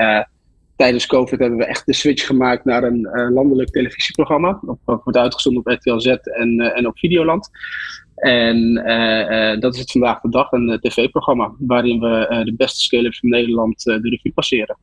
[0.77, 4.61] tijdens COVID hebben we echt de switch gemaakt naar een landelijk televisieprogramma.
[4.63, 7.51] Dat wordt uitgezonden op RTL Z en op Videoland.
[8.19, 12.81] En uh, uh, dat is het vandaag de dag, een tv-programma waarin we de beste
[12.81, 14.77] scale-ups van Nederland de revue passeren.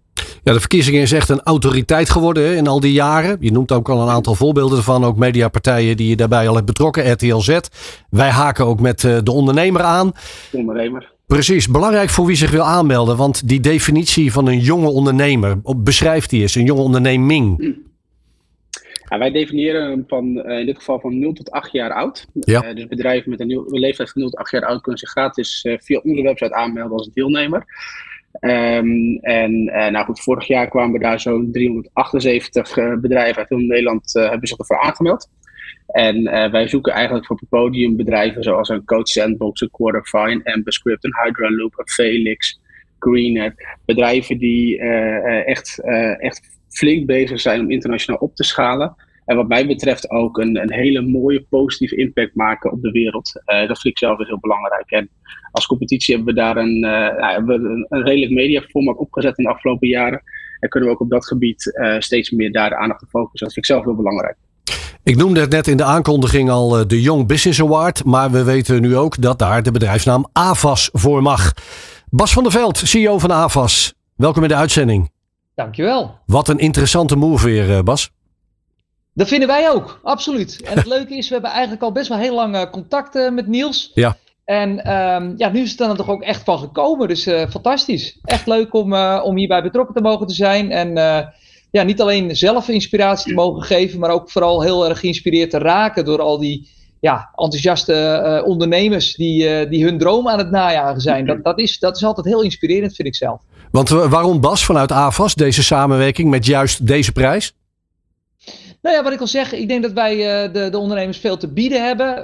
[0.43, 3.37] Ja, de verkiezingen is echt een autoriteit geworden hè, in al die jaren.
[3.39, 6.65] Je noemt ook al een aantal voorbeelden ervan, ook mediapartijen die je daarbij al hebt
[6.65, 7.59] betrokken, RTL Z.
[8.09, 10.11] Wij haken ook met de ondernemer aan.
[10.51, 11.13] Ondernemer.
[11.27, 16.29] Precies, belangrijk voor wie zich wil aanmelden, want die definitie van een jonge ondernemer, beschrijft
[16.29, 17.75] die eens, een jonge onderneming.
[19.15, 22.27] Ja, wij definiëren hem van, uh, in dit geval van 0 tot 8 jaar oud.
[22.33, 22.69] Ja.
[22.69, 25.63] Uh, dus bedrijven met een leeftijd van 0 tot 8 jaar oud kunnen zich gratis
[25.63, 27.65] uh, via onze website aanmelden als deelnemer.
[28.41, 34.13] Um, en nou goed, vorig jaar kwamen we daar zo'n 378 bedrijven uit heel Nederland
[34.13, 35.29] hebben zich ervoor aangemeld.
[35.87, 41.73] En wij zoeken eigenlijk voor podiumbedrijven zoals een Coach Sandbox, een Quarterfine, Amberscript, een Hydraloop,
[41.79, 42.59] een Felix,
[42.99, 43.53] Greenet.
[43.85, 44.79] Bedrijven die
[45.45, 45.79] echt,
[46.19, 48.95] echt flink bezig zijn om internationaal op te schalen.
[49.25, 53.41] En wat mij betreft ook een, een hele mooie positieve impact maken op de wereld.
[53.45, 54.91] Uh, dat vind ik zelf heel belangrijk.
[54.91, 55.09] En
[55.51, 59.37] als competitie hebben we daar een, uh, ja, hebben we een, een redelijk mediaformat opgezet
[59.37, 60.21] in de afgelopen jaren.
[60.59, 63.45] En kunnen we ook op dat gebied uh, steeds meer daar de aandacht op focussen.
[63.47, 64.35] Dat vind ik zelf heel belangrijk.
[65.03, 68.03] Ik noemde het net in de aankondiging al de Young Business Award.
[68.03, 71.53] Maar we weten nu ook dat daar de bedrijfsnaam AVAS voor mag.
[72.09, 73.93] Bas van der Veld, CEO van AVAS.
[74.15, 75.09] Welkom in de uitzending.
[75.55, 76.19] Dankjewel.
[76.25, 78.11] Wat een interessante move weer, eh, Bas.
[79.15, 80.61] Dat vinden wij ook, absoluut.
[80.61, 83.31] En het leuke is, we hebben eigenlijk al best wel heel lang uh, contact uh,
[83.31, 83.91] met Niels.
[83.93, 84.17] Ja.
[84.45, 87.07] En um, ja, nu is het dan toch ook echt van gekomen.
[87.07, 88.17] Dus uh, fantastisch.
[88.23, 90.71] Echt leuk om, om hierbij betrokken te mogen te zijn.
[90.71, 90.93] En
[91.71, 95.57] ja, niet alleen zelf inspiratie te mogen geven, maar ook vooral heel erg geïnspireerd te
[95.57, 101.25] raken door al die ja, enthousiaste ondernemers die, die hun droom aan het najagen zijn.
[101.25, 103.41] Dat, dat, is, dat is altijd heel inspirerend, vind ik zelf.
[103.71, 107.53] Want waarom Bas vanuit AVAS deze samenwerking met juist deze prijs?
[108.85, 111.37] Nou ja, wat ik al zeg, ik denk dat wij uh, de, de, ondernemers veel
[111.37, 112.17] te bieden hebben.
[112.17, 112.23] Uh,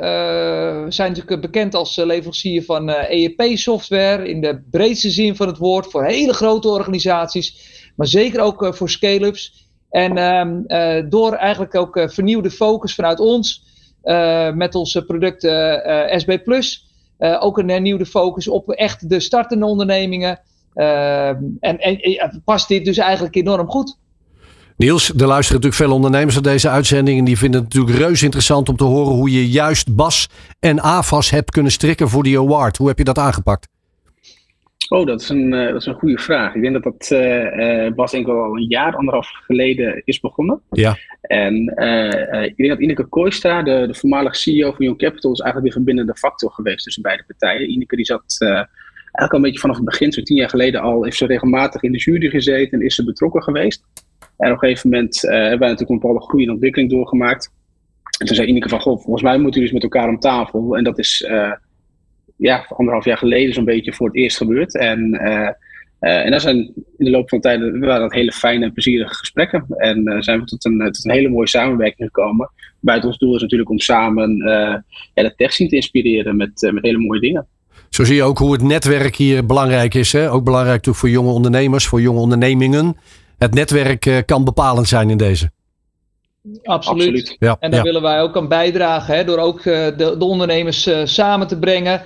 [0.84, 5.91] we zijn natuurlijk bekend als leverancier van ERP-software in de breedste zin van het woord
[5.91, 7.56] voor hele grote organisaties,
[7.95, 9.69] maar zeker ook voor scale-ups.
[9.89, 13.65] En ehm, door eigenlijk ook vernieuwde focus vanuit ons
[14.54, 16.86] met onze producten SB Plus,
[17.39, 20.39] ook een hernieuwde focus op echt de startende ondernemingen.
[20.76, 21.28] Uh,
[21.60, 23.97] en, en past dit dus eigenlijk enorm goed.
[24.82, 27.20] Niels, er luisteren natuurlijk veel ondernemers naar deze uitzending.
[27.20, 30.80] En die vinden het natuurlijk reus interessant om te horen hoe je juist Bas en
[30.80, 32.78] AFAS hebt kunnen strikken voor die award.
[32.78, 33.67] Hoe heb je dat aangepakt?
[34.89, 36.56] Oh, dat is een, uh, dat is een goede vraag.
[36.56, 40.62] Ik denk dat dat uh, Bas denk ik al een jaar, anderhalf geleden is begonnen.
[40.72, 40.98] Ja.
[41.22, 41.56] En
[42.46, 45.80] ik denk dat Ineke Kooistra, de, de voormalige CEO van Young Capital, is eigenlijk de
[45.80, 47.72] verbindende factor geweest tussen beide partijen.
[47.72, 51.04] Ineke die zat eigenlijk al een beetje vanaf het begin, zo tien jaar geleden al,
[51.04, 53.84] heeft ze regelmatig in de jury gezeten en is ze betrokken geweest.
[54.41, 57.51] En op een gegeven moment uh, hebben wij natuurlijk een bepaalde groei ontwikkeling doorgemaakt.
[58.19, 60.77] En toen zei Ineke van, goh, volgens mij moeten jullie eens met elkaar om tafel.
[60.77, 61.51] En dat is uh,
[62.36, 64.77] ja, anderhalf jaar geleden zo'n beetje voor het eerst gebeurd.
[64.77, 65.49] En, uh,
[65.99, 66.58] en daar zijn
[66.97, 69.65] in de loop van de tijd waren dat hele fijne en plezierige gesprekken.
[69.67, 72.51] En zijn we tot een, een hele mooie samenwerking gekomen.
[72.80, 74.38] Buiten ons doel is natuurlijk om samen
[75.13, 77.47] ja, de tech te inspireren met, met hele mooie dingen.
[77.89, 80.12] Zo zie je ook hoe het netwerk hier belangrijk is.
[80.12, 80.32] Hè?
[80.32, 82.95] Ook belangrijk voor jonge ondernemers, voor jonge ondernemingen.
[83.41, 85.51] Het netwerk uh, kan bepalend zijn in deze.
[86.63, 87.08] Absoluut.
[87.08, 87.36] Absoluut.
[87.39, 87.86] Ja, en daar ja.
[87.86, 89.15] willen wij ook aan bijdragen.
[89.15, 92.01] Hè, door ook uh, de, de, ondernemers uh, samen te brengen.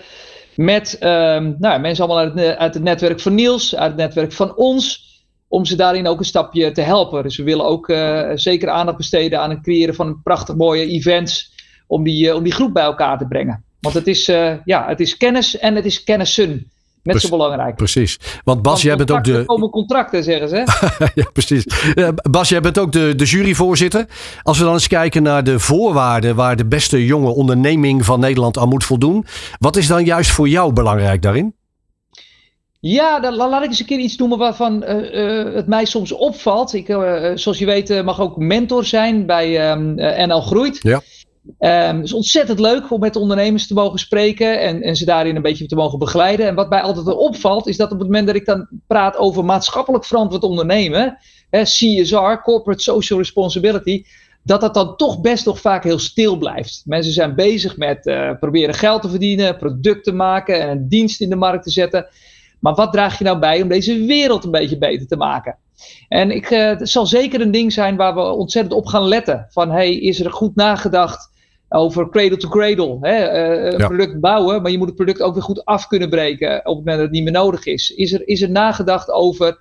[0.56, 4.32] met ehm, nou, mensen allemaal uit het, uit het netwerk van Niels, uit het netwerk
[4.32, 5.04] van ons
[5.48, 7.24] om ze daarin ook een stapje te helpen.
[7.24, 11.54] Dus we willen ook uh, zeker aandacht besteden aan het creëren van prachtig mooie events
[11.88, 13.64] om die, uh, om die groep bij elkaar te brengen.
[13.80, 16.72] Want het is, uh, ja, het is kennis en het is kennissen.
[17.06, 17.76] Net zo belangrijk.
[17.76, 18.20] Precies.
[18.44, 19.44] Want Bas, jij bent ook de.
[19.46, 20.56] Komen contracten, zeggen ze.
[21.22, 21.66] ja, precies.
[22.30, 24.06] Bas, jij bent ook de, de juryvoorzitter.
[24.44, 28.58] Als we dan eens kijken naar de voorwaarden waar de beste jonge onderneming van Nederland
[28.58, 29.26] aan moet voldoen.
[29.60, 31.56] Wat is dan juist voor jou belangrijk daarin?
[32.80, 36.12] Ja, dan laat ik eens een keer iets noemen waarvan uh, uh, het mij soms
[36.12, 36.74] opvalt.
[36.74, 39.94] Ik, uh, zoals je weet mag ook mentor zijn bij um,
[40.28, 40.80] NL Groeit.
[40.82, 41.02] Ja.
[41.60, 45.36] Um, het is ontzettend leuk om met ondernemers te mogen spreken en, en ze daarin
[45.36, 46.48] een beetje te mogen begeleiden.
[46.48, 49.46] En wat mij altijd opvalt, is dat op het moment dat ik dan praat over
[49.46, 51.18] maatschappelijk verantwoord ondernemen,
[51.50, 54.04] hè, CSR, Corporate Social Responsibility,
[54.44, 56.82] dat dat dan toch best nog vaak heel stil blijft.
[56.86, 61.22] Mensen zijn bezig met uh, proberen geld te verdienen, product te maken en een dienst
[61.22, 62.08] in de markt te zetten.
[62.60, 65.58] Maar wat draag je nou bij om deze wereld een beetje beter te maken?
[66.08, 69.46] En ik, uh, het zal zeker een ding zijn waar we ontzettend op gaan letten.
[69.50, 71.34] Van hey, is er goed nagedacht
[71.70, 72.98] over cradle to cradle?
[73.02, 73.34] Hè?
[73.34, 73.88] Uh, een ja.
[73.88, 76.66] product bouwen, maar je moet het product ook weer goed af kunnen breken op het
[76.66, 77.90] moment dat het niet meer nodig is.
[77.90, 79.58] Is er, is er nagedacht over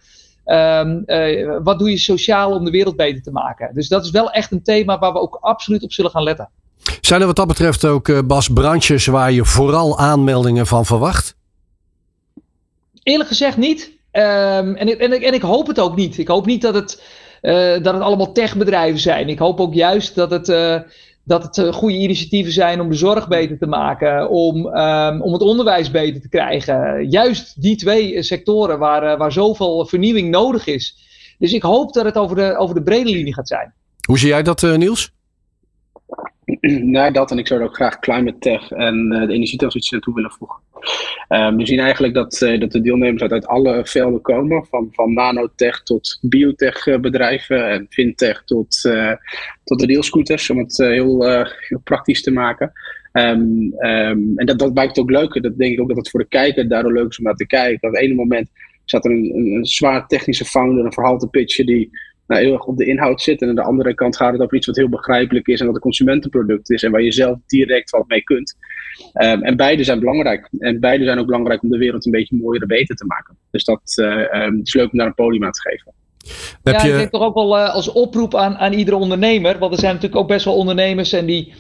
[0.46, 3.70] um, uh, wat doe je sociaal om de wereld beter te maken?
[3.74, 6.50] Dus dat is wel echt een thema waar we ook absoluut op zullen gaan letten.
[7.00, 11.36] Zijn er wat dat betreft ook, Bas, branches waar je vooral aanmeldingen van verwacht?
[13.02, 13.92] Eerlijk gezegd niet.
[14.12, 16.18] Um, en, ik, en, ik, en ik hoop het ook niet.
[16.18, 17.02] Ik hoop niet dat het,
[17.42, 19.28] uh, dat het allemaal techbedrijven zijn.
[19.28, 20.80] Ik hoop ook juist dat het, uh,
[21.24, 25.32] dat het uh, goede initiatieven zijn om de zorg beter te maken, om, um, om
[25.32, 27.10] het onderwijs beter te krijgen.
[27.10, 30.96] Juist die twee sectoren waar, waar zoveel vernieuwing nodig is.
[31.38, 33.72] Dus ik hoop dat het over de, over de brede linie gaat zijn.
[34.06, 35.12] Hoe zie jij dat, Niels?
[36.94, 40.14] Nou, dat en ik zou er ook graag climate tech en uh, de energietransitie naartoe
[40.14, 40.56] willen voegen.
[41.28, 44.88] Um, we zien eigenlijk dat, uh, dat de deelnemers uit, uit alle velden komen, van,
[44.92, 49.12] van nanotech tot biotech bedrijven en fintech tot, uh,
[49.64, 51.24] tot de deelscooters, om het heel,
[51.68, 52.72] heel, praktisch te maken.
[53.12, 55.42] Um, um, en dat, dat maakt ook leuker.
[55.42, 57.46] Dat denk ik ook dat het voor de kijker daardoor leuk is om naar te
[57.46, 57.88] kijken.
[57.88, 58.50] Op het ene moment
[58.84, 61.90] zat er een, een, een zwaar technische founder, een verhaal te pitchen die
[62.26, 63.42] nou, heel erg op de inhoud zit.
[63.42, 65.74] En aan de andere kant gaat het over iets wat heel begrijpelijk is en wat
[65.74, 68.56] een consumentenproduct is en waar je zelf direct wat mee kunt.
[69.14, 70.48] Um, en beide zijn belangrijk.
[70.58, 73.36] En beide zijn ook belangrijk om de wereld een beetje mooier en beter te maken.
[73.50, 75.92] Dus dat uh, um, is leuk om daar een podium aan te geven.
[76.62, 76.90] Heb ja, je...
[76.90, 79.58] ik denk toch ook wel uh, als oproep aan, aan iedere ondernemer.
[79.58, 81.52] Want er zijn natuurlijk ook best wel ondernemers en die,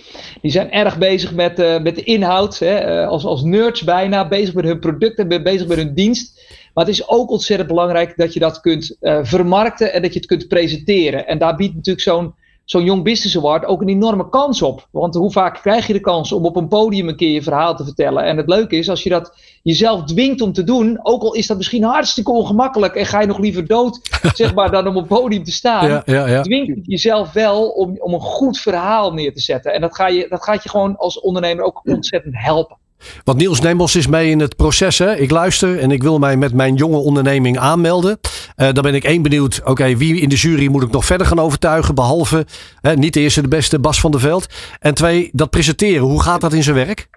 [0.42, 2.58] die zijn erg bezig met, uh, met de inhoud.
[2.58, 6.42] Hè, uh, als, als nerds bijna, bezig met hun product en bezig met hun dienst.
[6.74, 10.18] Maar het is ook ontzettend belangrijk dat je dat kunt uh, vermarkten en dat je
[10.18, 11.26] het kunt presenteren.
[11.26, 12.34] En daar biedt natuurlijk zo'n
[12.64, 14.88] zo'n Young Business Award ook een enorme kans op.
[14.90, 17.76] Want hoe vaak krijg je de kans om op een podium een keer je verhaal
[17.76, 18.24] te vertellen?
[18.24, 21.46] En het leuke is, als je dat jezelf dwingt om te doen, ook al is
[21.46, 24.00] dat misschien hartstikke ongemakkelijk en ga je nog liever dood,
[24.34, 26.42] zeg maar, dan om op een podium te staan, ja, ja, ja.
[26.42, 29.72] dwingt het jezelf wel om, om een goed verhaal neer te zetten.
[29.72, 32.76] En dat, ga je, dat gaat je gewoon als ondernemer ook ontzettend helpen.
[33.24, 34.98] Want Niels Nembos is mee in het proces.
[34.98, 35.16] Hè?
[35.16, 38.18] Ik luister en ik wil mij met mijn jonge onderneming aanmelden.
[38.56, 39.60] Uh, dan ben ik één benieuwd.
[39.64, 41.94] Oké, wie in de jury moet ik nog verder gaan overtuigen?
[41.94, 42.46] Behalve
[42.80, 44.46] hè, niet de eerste, de beste Bas van der Veld.
[44.80, 46.02] En twee, dat presenteren.
[46.02, 47.08] Hoe gaat dat in zijn werk?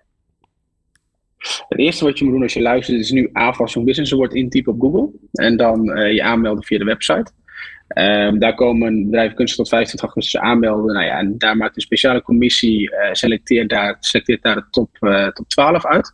[1.69, 4.73] Het eerste wat je moet doen als je luistert is nu AFAS Business Award intypen
[4.73, 5.09] op Google.
[5.31, 7.31] En dan uh, je aanmelden via de website.
[7.95, 10.93] Um, daar komen bedrijven tot 25 augustus aanmelden.
[10.93, 14.89] Nou ja, en daar maakt een speciale commissie, uh, selecteert, daar, selecteert daar de top,
[14.99, 16.13] uh, top 12 uit.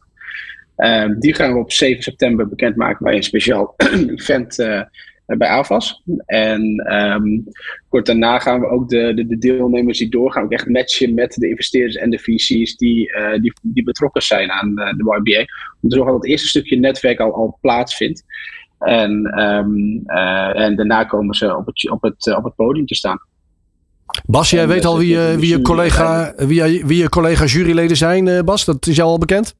[0.78, 3.74] Um, die gaan we op 7 september bekendmaken bij een speciaal
[4.16, 4.82] event uh,
[5.26, 6.04] bij AFAS.
[6.26, 7.44] En um,
[7.90, 11.34] kort daarna gaan we ook de, de, de, deelnemers die doorgaan ook echt matchen met
[11.34, 15.40] de investeerders en de VC's die, die, die betrokken zijn aan de YBA.
[15.82, 18.24] Om te zorgen dat het eerste stukje netwerk al, al plaatsvindt.
[18.84, 22.86] En, um, uh, en daarna komen ze op het, op het, uh, op het podium
[22.86, 23.18] te staan.
[24.26, 28.46] Bas, jij en weet al wie, wie, je collega, wie, wie je collega juryleden zijn,
[28.46, 28.66] Bas?
[28.66, 29.56] Dat is jou al bekend?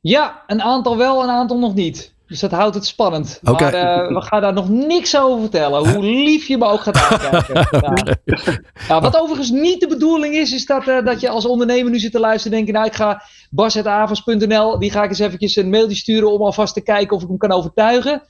[0.00, 2.14] Ja, een aantal wel, een aantal nog niet.
[2.28, 3.40] Dus dat houdt het spannend.
[3.44, 3.72] Okay.
[3.72, 5.94] Maar uh, we gaan daar nog niks over vertellen.
[5.94, 7.64] Hoe lief je me ook gaat aankijken.
[8.88, 11.98] Ja, wat overigens niet de bedoeling is, is dat, uh, dat je als ondernemer nu
[11.98, 15.70] zit te luisteren en denkt, nou ik ga bas.avas.nl, die ga ik eens eventjes een
[15.70, 18.22] mailtje sturen om alvast te kijken of ik hem kan overtuigen.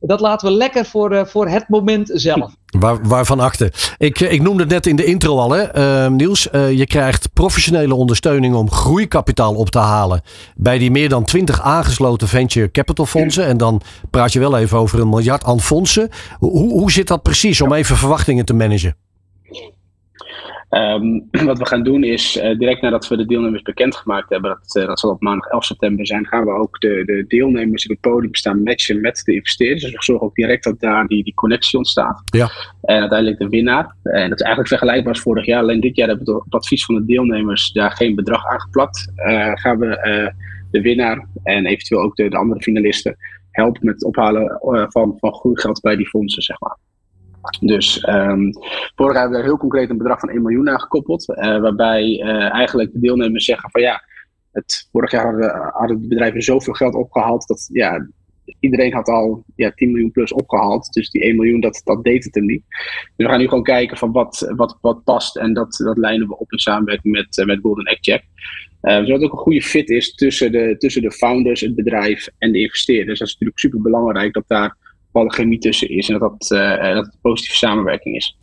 [0.00, 2.54] Dat laten we lekker voor, uh, voor het moment zelf.
[2.78, 3.72] Waar, waarvan akte.
[3.98, 6.48] Ik, ik noemde het net in de intro al, hè, uh, Niels.
[6.52, 10.22] Uh, je krijgt professionele ondersteuning om groeikapitaal op te halen.
[10.56, 13.46] Bij die meer dan 20 aangesloten venture capital fondsen.
[13.46, 16.08] En dan praat je wel even over een miljard aan fondsen.
[16.38, 18.96] Hoe, hoe zit dat precies om even verwachtingen te managen?
[20.70, 24.76] Ehm, wat we gaan doen is, uh, direct nadat we de deelnemers bekendgemaakt hebben, dat,
[24.76, 27.96] uh, dat zal op maandag 11 september zijn, gaan we ook de, de deelnemers die
[27.96, 29.82] op het podium staan matchen met de investeerders.
[29.82, 32.22] Dus we zorgen ook direct dat daar die, die connectie ontstaat.
[32.24, 32.50] Ja.
[32.82, 33.94] En uiteindelijk de winnaar.
[34.02, 35.60] En dat is eigenlijk vergelijkbaar als vorig jaar.
[35.60, 39.12] Alleen dit jaar hebben we op advies van de deelnemers daar geen bedrag aangeplakt.
[39.16, 40.32] Uh, gaan we
[40.70, 43.16] de winnaar en eventueel ook de, de andere finalisten
[43.50, 44.58] helpen met het ophalen
[44.90, 46.76] van, van groeigeld bij die fondsen, zeg maar.
[47.60, 48.52] Dus um,
[48.94, 51.28] vorig jaar hebben we heel concreet een bedrag van 1 miljoen aan gekoppeld.
[51.28, 54.02] Uh, waarbij uh, eigenlijk de deelnemers zeggen van ja,
[54.52, 58.06] het, vorig jaar hadden, de bedrijven zoveel geld opgehaald dat ja,
[58.60, 60.92] iedereen had al ja, 10 miljoen plus opgehaald.
[60.92, 62.62] Dus die 1 miljoen, dat, dat deed het hem niet.
[62.68, 65.36] Dus we gaan nu gewoon kijken van wat, wat, wat past.
[65.36, 68.24] En dat, dat lijnen we op in samenwerking met, uh, met Golden Egg Check.
[68.82, 72.28] Uh, zodat het ook een goede fit is tussen de, tussen de founders, het bedrijf
[72.38, 73.18] en de investeerders.
[73.18, 74.76] Dat is natuurlijk super belangrijk dat daar
[75.12, 78.36] bepaalde chemie tussen is en dat, dat, uh, dat het positieve samenwerking is.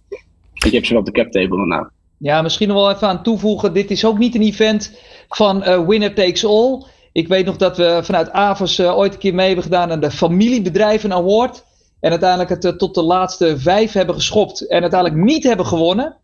[0.53, 1.91] Je hebt ze wel op de cap table daarna.
[2.17, 3.73] Ja, misschien nog wel even aan toevoegen.
[3.73, 4.99] Dit is ook niet een event
[5.29, 6.85] van uh, winner takes all.
[7.11, 9.99] Ik weet nog dat we vanuit Avos uh, ooit een keer mee hebben gedaan aan
[9.99, 11.63] de Familiebedrijven Award.
[11.99, 14.67] En uiteindelijk het tot de laatste vijf hebben geschopt.
[14.67, 16.15] En uiteindelijk niet hebben gewonnen.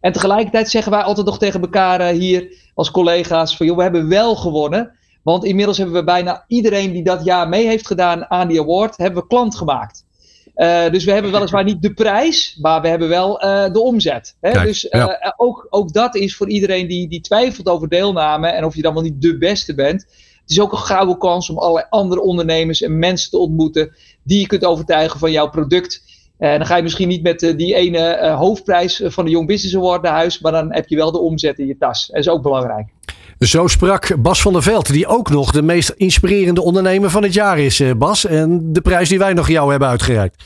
[0.00, 4.08] En tegelijkertijd zeggen wij altijd nog tegen elkaar hier als collega's: van joh, we hebben
[4.08, 4.98] wel gewonnen.
[5.22, 8.96] Want inmiddels hebben we bijna iedereen die dat jaar mee heeft gedaan aan die award,
[8.96, 10.04] hebben we klant gemaakt.
[10.56, 14.36] Uh, dus we hebben weliswaar niet de prijs, maar we hebben wel uh, de omzet.
[14.40, 14.50] Hè?
[14.50, 15.34] Kijk, dus uh, ja.
[15.36, 18.94] ook, ook dat is voor iedereen die, die twijfelt over deelname en of je dan
[18.94, 20.02] wel niet de beste bent.
[20.40, 24.40] Het is ook een gouden kans om allerlei andere ondernemers en mensen te ontmoeten die
[24.40, 26.02] je kunt overtuigen van jouw product.
[26.38, 30.02] En dan ga je misschien niet met die ene hoofdprijs van de Young Business Award
[30.02, 32.06] naar huis, maar dan heb je wel de omzet in je tas.
[32.06, 32.88] Dat is ook belangrijk.
[33.38, 37.34] Zo sprak Bas van der Veld, die ook nog de meest inspirerende ondernemer van het
[37.34, 38.26] jaar is, Bas.
[38.26, 40.42] En de prijs die wij nog jou hebben uitgereikt.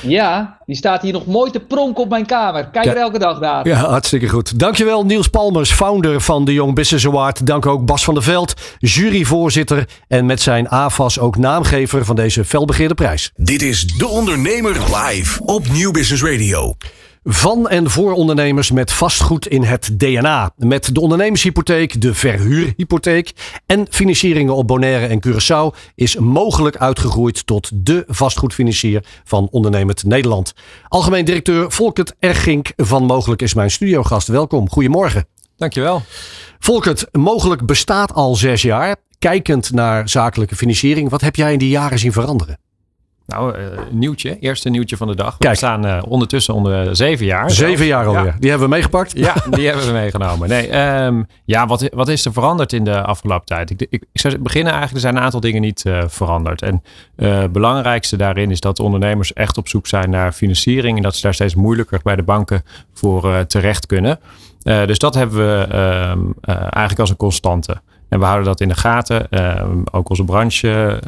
[0.00, 2.68] Ja, die staat hier nog mooi te pronken op mijn kamer.
[2.68, 3.68] Kijk er elke dag naar.
[3.68, 4.58] Ja, hartstikke goed.
[4.58, 7.46] Dankjewel Niels Palmers, founder van de Young Business Award.
[7.46, 12.44] Dank ook Bas van der Veld, juryvoorzitter en met zijn AFAS ook naamgever van deze
[12.44, 13.30] felbegeerde prijs.
[13.36, 16.74] Dit is De Ondernemer live op Nieuw Business Radio.
[17.30, 20.50] Van en voor ondernemers met vastgoed in het DNA.
[20.56, 23.32] Met de ondernemershypotheek, de verhuurhypotheek
[23.66, 30.52] en financieringen op Bonaire en Curaçao is mogelijk uitgegroeid tot de vastgoedfinancier van Ondernemend Nederland.
[30.88, 34.28] Algemeen directeur Volkert Ergink van Mogelijk is mijn studiogast.
[34.28, 35.26] Welkom, goedemorgen.
[35.56, 36.02] Dankjewel.
[36.58, 38.96] Volkert, Mogelijk bestaat al zes jaar.
[39.18, 42.58] Kijkend naar zakelijke financiering, wat heb jij in die jaren zien veranderen?
[43.28, 44.38] Nou, uh, nieuwtje.
[44.38, 45.36] Eerste nieuwtje van de dag.
[45.38, 45.52] Kijk.
[45.52, 47.50] We staan uh, ondertussen onder zeven jaar.
[47.50, 47.90] Zeven zelfs.
[47.90, 48.24] jaar alweer.
[48.24, 48.36] Ja.
[48.38, 49.12] Die hebben we meegepakt.
[49.18, 50.48] Ja, die hebben we meegenomen.
[50.48, 53.70] Nee, um, ja, wat, wat is er veranderd in de afgelopen tijd?
[53.70, 56.62] Ik, ik, ik zou beginnen eigenlijk, er zijn een aantal dingen niet uh, veranderd.
[56.62, 56.82] En
[57.16, 60.96] het belangrijkste daarin is dat ondernemers echt op zoek zijn naar financiering.
[60.96, 62.62] En dat ze daar steeds moeilijker bij de banken
[62.94, 64.18] voor terecht kunnen.
[64.62, 65.76] dus dat hebben we
[66.10, 67.80] um, eigenlijk als een constante.
[68.08, 69.28] En we houden dat in de gaten.
[69.90, 71.00] ook onze branche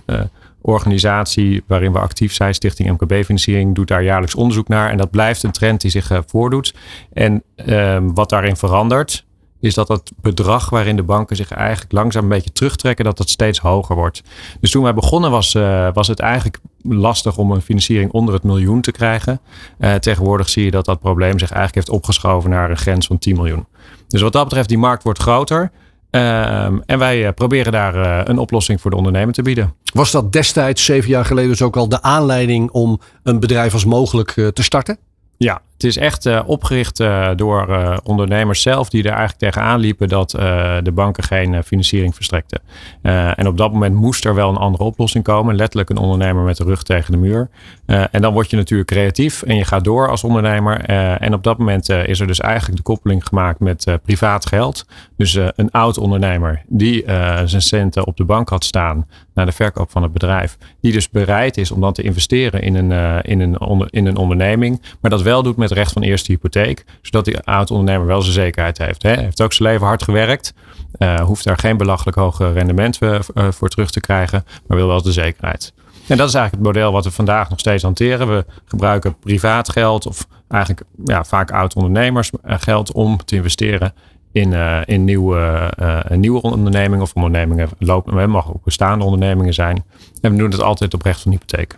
[0.61, 4.91] organisatie waarin we actief zijn, Stichting MKB-financiering, doet daar jaarlijks onderzoek naar.
[4.91, 6.75] En dat blijft een trend die zich uh, voordoet.
[7.13, 9.25] En um, wat daarin verandert,
[9.61, 13.29] is dat het bedrag waarin de banken zich eigenlijk langzaam een beetje terugtrekken, dat dat
[13.29, 14.23] steeds hoger wordt.
[14.61, 18.43] Dus toen wij begonnen was, uh, was het eigenlijk lastig om een financiering onder het
[18.43, 19.41] miljoen te krijgen.
[19.79, 23.19] Uh, tegenwoordig zie je dat dat probleem zich eigenlijk heeft opgeschoven naar een grens van
[23.19, 23.67] 10 miljoen.
[24.09, 25.71] Dus wat dat betreft, die markt wordt groter.
[26.11, 29.75] Um, en wij uh, proberen daar uh, een oplossing voor de ondernemer te bieden.
[29.93, 33.85] Was dat destijds, zeven jaar geleden, dus ook al de aanleiding om een bedrijf als
[33.85, 34.99] mogelijk uh, te starten?
[35.37, 39.81] Ja, het is echt uh, opgericht uh, door uh, ondernemers zelf die er eigenlijk tegenaan
[39.81, 42.61] liepen dat de banken geen financiering verstrekten.
[43.03, 45.57] en op dat moment moest er wel een andere oplossing komen.
[45.57, 47.51] Letterlijk een ondernemer met de rug tegen de muur.
[47.87, 50.81] en dan word je natuurlijk creatief en je gaat door als ondernemer.
[51.21, 54.87] en op dat moment is er dus eigenlijk de koppeling gemaakt met privaat geld.
[55.17, 57.05] Dus een oud ondernemer die
[57.45, 60.59] zijn centen op de bank had staan naar de verkoop van het bedrijf.
[60.81, 64.83] Die dus bereid is om dan te investeren in een, in een, in een onderneming.
[65.01, 66.85] Maar dat wel doet met recht van eerste hypotheek.
[67.03, 69.03] Zodat die oud-ondernemer wel zijn zekerheid heeft.
[69.03, 70.55] Hij heeft ook zijn leven hard gewerkt.
[70.99, 73.19] Uh, hoeft daar geen belachelijk hoog rendement uh,
[73.51, 74.45] voor terug te krijgen.
[74.67, 75.73] Maar wil wel de zekerheid.
[76.07, 78.29] En dat is eigenlijk het model wat we vandaag nog steeds hanteren.
[78.29, 83.93] We gebruiken privaat geld of eigenlijk ja, vaak oud-ondernemers geld om te investeren
[84.33, 84.53] in,
[84.85, 88.17] in nieuwe, uh, nieuwe ondernemingen of ondernemingen lopen.
[88.17, 89.85] Het mag ook bestaande ondernemingen zijn.
[90.21, 91.77] En we doen het altijd op recht van hypotheek.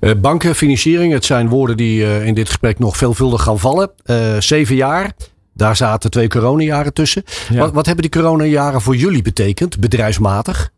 [0.00, 3.90] Uh, banken, financiering, het zijn woorden die uh, in dit gesprek nog veelvuldig gaan vallen.
[4.04, 5.12] Uh, zeven jaar,
[5.54, 7.22] daar zaten twee coronajaren tussen.
[7.48, 7.58] Ja.
[7.58, 10.70] Wat, wat hebben die coronajaren voor jullie betekend, bedrijfsmatig?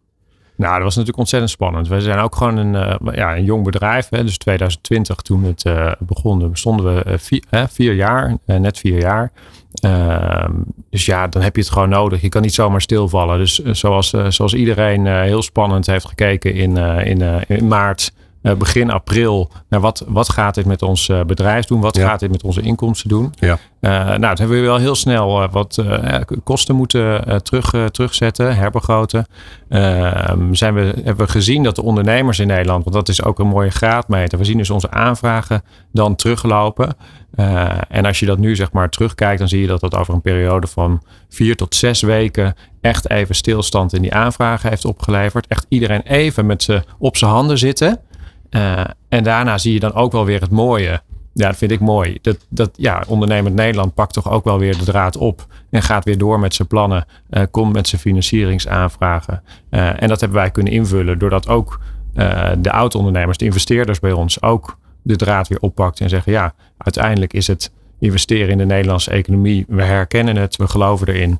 [0.56, 1.88] Nou, dat was natuurlijk ontzettend spannend.
[1.88, 4.08] We zijn ook gewoon een, ja, een jong bedrijf.
[4.08, 4.24] Hè.
[4.24, 5.64] Dus 2020, toen het
[5.98, 9.32] begon, bestonden we vier, vier jaar, net vier jaar.
[9.72, 10.52] Ehm,
[10.90, 12.20] dus ja, dan heb je het gewoon nodig.
[12.20, 13.38] Je kan niet zomaar stilvallen.
[13.38, 18.12] Dus eh, zoals, eh, zoals iedereen eh, heel spannend heeft gekeken in, in, in maart,
[18.40, 21.80] begin april, naar wat, wat gaat dit met ons bedrijf doen?
[21.80, 23.34] Wat gaat dit met onze inkomsten doen?
[23.38, 23.58] Ja.
[23.80, 25.84] nou, dat hebben we wel heel snel wat
[26.44, 29.26] kosten moeten terug, terugzetten, herbegroten.
[29.68, 33.38] Ehm, zijn we, hebben we gezien dat de ondernemers in Nederland, want dat is ook
[33.38, 35.62] een mooie graadmeter, we zien dus onze aanvragen
[35.92, 36.96] dan teruglopen.
[37.34, 40.14] Uh, en als je dat nu zeg maar terugkijkt, dan zie je dat dat over
[40.14, 45.46] een periode van vier tot zes weken echt even stilstand in die aanvragen heeft opgeleverd.
[45.46, 48.00] Echt iedereen even met ze op zijn handen zitten.
[48.50, 51.00] Uh, en daarna zie je dan ook wel weer het mooie.
[51.32, 52.18] Ja, dat vind ik mooi.
[52.22, 55.46] Dat, dat ja, ondernemend Nederland pakt toch ook wel weer de draad op.
[55.70, 57.04] En gaat weer door met zijn plannen.
[57.30, 59.42] Uh, komt met zijn financieringsaanvragen.
[59.70, 61.80] en dat hebben wij kunnen invullen doordat ook
[62.58, 67.32] de oud-ondernemers, de investeerders bij ons, ook de draad weer oppakt en zeggen: ja, uiteindelijk
[67.32, 69.64] is het investeren in de Nederlandse economie.
[69.68, 71.38] We herkennen het, we geloven erin.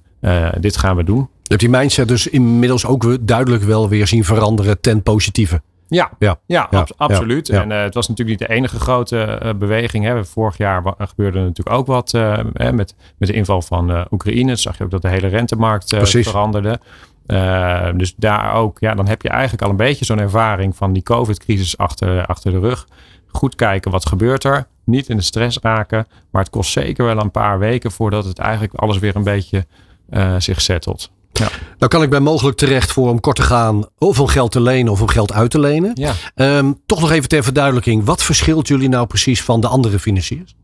[0.61, 1.28] Dit gaan we doen.
[1.42, 5.61] Je hebt die mindset dus inmiddels ook duidelijk wel weer zien veranderen ten positieve.
[5.91, 7.49] Ja, ja, ja, absoluut.
[7.49, 10.05] En uh, het was natuurlijk niet de enige grote uh, beweging.
[10.05, 10.24] Hè.
[10.24, 12.12] Vorig jaar gebeurde er natuurlijk ook wat
[12.53, 14.57] met, met de inval van Oekraïne.
[14.57, 16.80] zag je ook dat de hele rentemarkt veranderde.
[17.97, 21.03] dus daar ook, ja, dan heb je eigenlijk al een beetje zo'n ervaring van die
[21.03, 22.86] COVID-crisis achter, achter de rug
[23.26, 24.66] goed kijken wat gebeurt er.
[24.84, 26.07] Niet in de stress raken.
[26.30, 29.66] Maar het kost zeker wel een paar weken voordat het eigenlijk alles weer een beetje
[30.38, 31.11] zich settelt.
[31.33, 31.49] Ja.
[31.78, 34.61] Nou kan ik bij mogelijk terecht voor om kort te gaan of om geld te
[34.61, 35.91] lenen of om geld uit te lenen.
[35.95, 36.12] Ja.
[36.35, 38.05] Um, toch nog even ter verduidelijking.
[38.05, 40.55] Wat verschilt jullie nou precies van de andere financiers?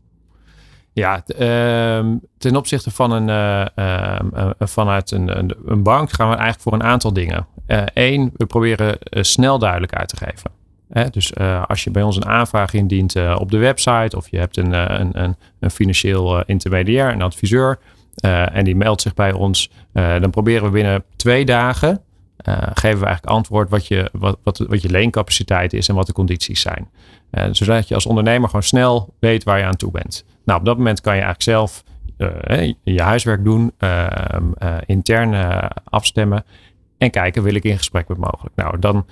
[0.93, 6.35] Ja, uh, ten opzichte van een, uh, uh, vanuit een, een, een, bank gaan we
[6.35, 7.47] eigenlijk voor een aantal dingen.
[7.93, 10.51] Eén, we proberen snel duidelijkheid te geven
[11.11, 14.37] dus uh, als je bij ons een aanvraag indient uh, op de website of je
[14.37, 17.79] hebt een, uh, een, een, een, financieel intermediair, een adviseur,
[18.21, 22.01] en die meldt zich bij ons, dan proberen we binnen twee dagen,
[22.73, 26.13] geven we eigenlijk antwoord wat je, wat, wat, wat je leencapaciteit is en wat de
[26.13, 26.89] condities zijn.
[27.51, 30.25] zodat je als ondernemer gewoon snel weet waar je aan toe bent.
[30.45, 31.83] Nou, op dat moment kan je eigenlijk zelf
[32.83, 34.43] je huiswerk doen, ehm,
[34.85, 35.33] intern
[35.83, 36.43] afstemmen
[36.97, 38.55] en kijken, wil ik in gesprek met mogelijk.
[38.55, 39.05] Nou, dan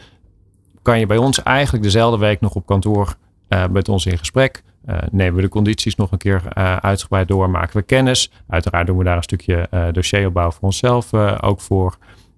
[0.82, 3.16] kan je bij ons eigenlijk dezelfde week nog op kantoor
[3.50, 4.64] uh, met ons in gesprek.
[4.90, 8.32] Uh, nemen we de condities nog een keer uh, uitgebreid door, maken we kennis.
[8.48, 11.98] Uiteraard doen we daar een stukje dossieropbouw voor onszelf ook voor.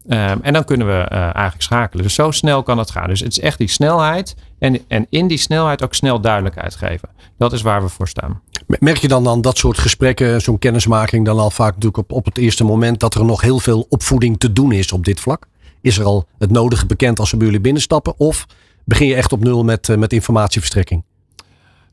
[0.10, 2.04] Um, en dan kunnen we eigenlijk schakelen.
[2.04, 3.08] Dus zo snel kan het gaan.
[3.08, 4.36] Dus het is echt die snelheid.
[4.60, 7.10] En, en in die snelheid ook snel duidelijkheid geven.
[7.38, 8.42] Dat is waar we voor staan.
[8.68, 12.26] Merk je dan dan dat soort gesprekken, zo'n kennismaking, dan al vaak natuurlijk op, op
[12.26, 15.48] het eerste moment dat er nog heel veel opvoeding te doen is op dit vlak?
[15.82, 18.20] Is er al het nodige bekend als ze bij jullie binnenstappen?
[18.20, 18.46] Of
[18.84, 21.04] begin je echt op nul met, eh, met informatieverstrekking?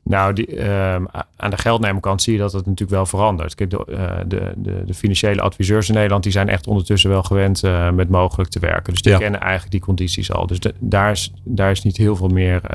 [0.09, 0.95] Nou, die, uh,
[1.35, 3.55] aan de geldnemerkant zie je dat het natuurlijk wel verandert.
[3.55, 7.23] Kijk, de, uh, de, de, de, financiële adviseurs in Nederland die zijn echt ondertussen wel
[7.23, 8.93] gewend uh, met mogelijk te werken.
[8.93, 10.47] Dus die kennen eigenlijk die condities al.
[10.47, 12.69] Dus de, daar, is, daar is niet heel veel meer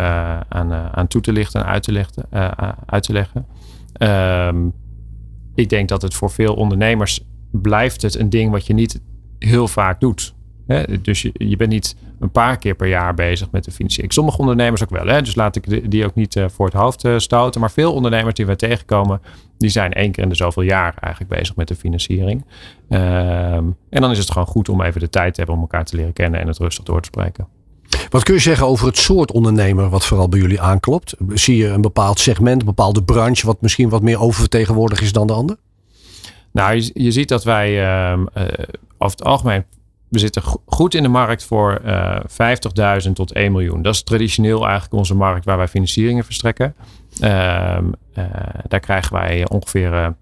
[0.48, 2.26] aan, aan toe te lichten en uit te, lichten,
[2.86, 3.46] uit te leggen.
[3.98, 4.72] Um,
[5.54, 7.20] ik denk dat het voor veel ondernemers
[7.50, 9.00] blijft het een ding wat je niet
[9.38, 10.34] heel vaak doet.
[11.02, 14.12] Dus je, je, bent niet een paar keer per jaar bezig met de financiering.
[14.12, 15.06] Sommige ondernemers ook wel.
[15.06, 15.22] Hè?
[15.22, 17.60] Dus laat ik die ook niet uh, voor het hoofd uh, stoten.
[17.60, 19.20] Maar veel ondernemers die we tegenkomen,
[19.58, 22.44] die zijn één keer in de zoveel jaar eigenlijk bezig met de financiering.
[22.88, 25.84] Um, en dan is het gewoon goed om even de tijd te hebben om elkaar
[25.84, 27.46] te leren kennen en het rustig door te spreken.
[28.08, 31.14] Wat kun je zeggen over het soort ondernemer wat vooral bij jullie aanklopt?
[31.28, 35.26] Zie je een bepaald segment, een bepaalde branche wat misschien wat meer oververtegenwoordigd is dan
[35.26, 35.56] de ander?
[36.52, 38.44] Nou, je, je ziet dat wij uh, uh,
[38.98, 39.64] over het algemeen
[40.11, 43.82] we zitten goed in de markt voor uh, eh, 50.000 tot 1 miljoen.
[43.82, 46.74] Dat is traditioneel eigenlijk onze markt waar wij financieringen verstrekken.
[47.20, 47.78] Uh,
[48.18, 48.24] uh,
[48.68, 50.14] daar krijgen wij ongeveer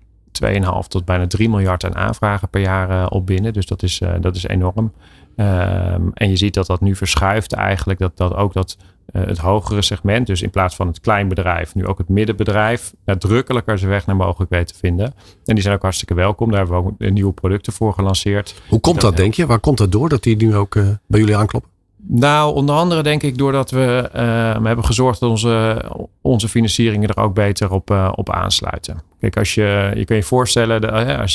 [0.45, 0.59] 2,5
[0.89, 3.53] tot bijna 3 miljard aan aanvragen per jaar op binnen.
[3.53, 4.93] Dus dat is, dat is enorm.
[5.39, 7.99] Ehm, en je ziet dat dat nu verschuift eigenlijk.
[7.99, 8.77] Dat, dat ook dat
[9.13, 13.79] uh, het hogere segment, dus in plaats van het kleinbedrijf, nu ook het middenbedrijf, nadrukkelijker
[13.79, 15.15] zijn weg naar mogelijk weten te vinden.
[15.45, 16.51] En die zijn ook hartstikke welkom.
[16.51, 18.63] Daar hebben we ook nieuwe producten voor gelanceerd.
[18.69, 19.47] Hoe komt dat, denk je?
[19.47, 21.71] Waar komt dat door dat die nu ook uh, bij jullie aankloppen?
[22.11, 25.85] Nou, onder andere denk ik doordat we uh, hebben gezorgd dat onze,
[26.21, 29.03] onze financieringen er ook beter op, uh, op aansluiten.
[29.21, 30.91] Kijk, als je, je kan je voorstellen,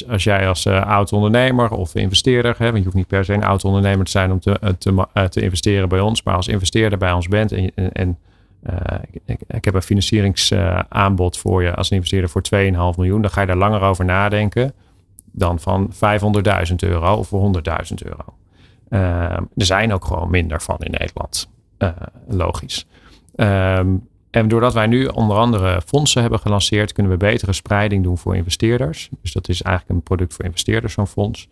[0.07, 3.33] als, jij als uh, oud ondernemer of investeerder, hè, want je hoeft niet per se
[3.33, 6.97] een oud ondernemer te zijn om te, te, te investeren bij ons, maar als investeerder
[6.97, 8.17] bij ons bent en, en,
[9.25, 12.59] ik, ik, heb een financieringsaanbod voor je als investeerder voor 2,5
[12.97, 14.73] miljoen, dan ga je daar langer over nadenken
[15.31, 18.23] dan van 500.000 euro of voor 100.000 euro.
[18.93, 18.99] Uh,
[19.55, 21.49] er zijn ook gewoon minder van in Nederland.
[21.79, 21.89] Uh,
[22.27, 22.85] logisch.
[23.35, 28.17] Um, en doordat wij nu onder andere fondsen hebben gelanceerd, kunnen we betere spreiding doen
[28.17, 29.09] voor investeerders.
[29.21, 31.49] Dus dat is eigenlijk een product voor investeerders, zo'n fonds.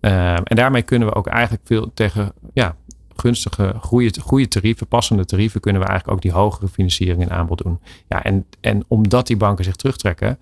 [0.00, 2.76] Ehm, en daarmee kunnen we ook eigenlijk veel tegen ja,
[3.16, 7.62] gunstige, goede, goede tarieven, passende tarieven, kunnen we eigenlijk ook die hogere financiering in aanbod
[7.62, 7.80] doen.
[8.08, 10.38] Ja, en, en omdat die banken zich terugtrekken,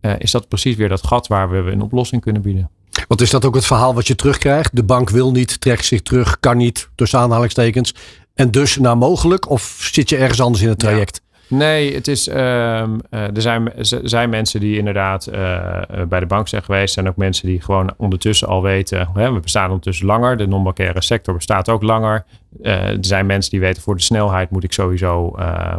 [0.00, 2.70] uh, is dat precies weer dat gat waar we een oplossing kunnen bieden.
[3.08, 4.76] Want is dat ook het verhaal wat je terugkrijgt?
[4.76, 7.94] De bank wil niet, trekt zich terug, kan niet, tussen aanhalingstekens.
[8.34, 9.50] En dus naar mogelijk?
[9.50, 11.20] Of zit je ergens anders in het traject?
[11.48, 13.72] Nee, het is, um, er zijn,
[14.02, 16.82] zijn mensen die inderdaad uh, bij de bank zijn geweest.
[16.82, 19.08] Er zijn ook mensen die gewoon ondertussen al weten.
[19.14, 20.36] Hè, we bestaan ondertussen langer.
[20.36, 22.24] De non-bankaire sector bestaat ook langer.
[22.60, 25.74] Uh, er zijn mensen die weten voor de snelheid moet ik sowieso uh,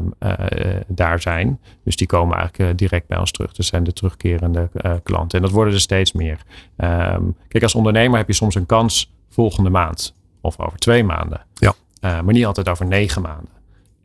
[0.88, 1.60] daar zijn.
[1.84, 3.52] Dus die komen eigenlijk direct bij ons terug.
[3.54, 4.70] Dat zijn de terugkerende
[5.04, 5.38] klanten.
[5.38, 6.38] En dat worden er steeds meer.
[6.78, 10.16] Um, kijk, als ondernemer heb je soms een kans volgende maand.
[10.42, 11.46] Of over twee maanden.
[11.54, 11.74] Ja.
[12.02, 13.59] maar niet altijd over negen maanden.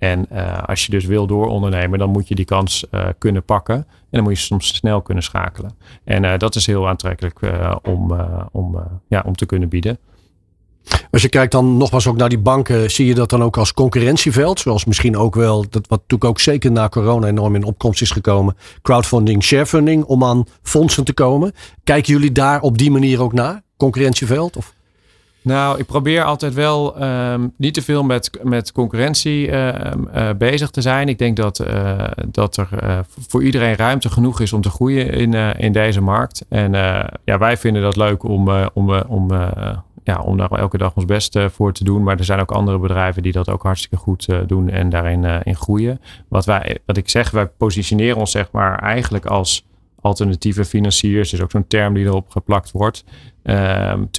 [0.05, 3.75] En uh, als je dus wil doorondernemen, dan moet je die kans uh, kunnen pakken.
[3.75, 5.73] En dan moet je soms snel kunnen schakelen.
[6.05, 7.41] En uh, dat is heel aantrekkelijk
[7.83, 8.21] om,
[8.53, 8.77] om,
[9.09, 9.99] ja, om te kunnen bieden.
[11.11, 13.73] Als je kijkt dan nogmaals ook naar die banken, zie je dat dan ook als
[13.73, 14.61] concurrentieveld?
[14.61, 18.11] Zoals misschien ook wel, dat wat natuurlijk ook zeker na corona enorm in opkomst is
[18.11, 18.57] gekomen.
[18.83, 21.53] Crowdfunding, sharefunding, om aan fondsen te komen.
[21.85, 23.63] Kijken jullie daar op die manier ook naar?
[23.77, 24.57] Concurrentieveld?
[24.57, 24.75] Of?
[25.45, 29.69] Nou, ik probeer altijd wel um, niet te veel met, met concurrentie uh,
[30.15, 31.09] uh, bezig te zijn.
[31.09, 32.69] Ik denk dat, uh, dat er
[33.29, 36.45] voor iedereen ruimte genoeg is om te groeien in, in deze markt.
[36.49, 36.73] En
[37.25, 39.33] ja, wij vinden dat leuk om, om, om,
[40.05, 42.03] ja, om daar elke dag ons best voor te doen.
[42.03, 45.57] Maar er zijn ook andere bedrijven die dat ook hartstikke goed doen en daarin in
[45.57, 46.01] groeien.
[46.29, 49.67] Wat, wij, wat ik zeg, wij positioneren ons zeg maar eigenlijk als
[50.01, 51.33] alternatieve financiers.
[51.33, 53.05] is ook zo'n term die erop geplakt wordt.
[53.47, 54.11] Um,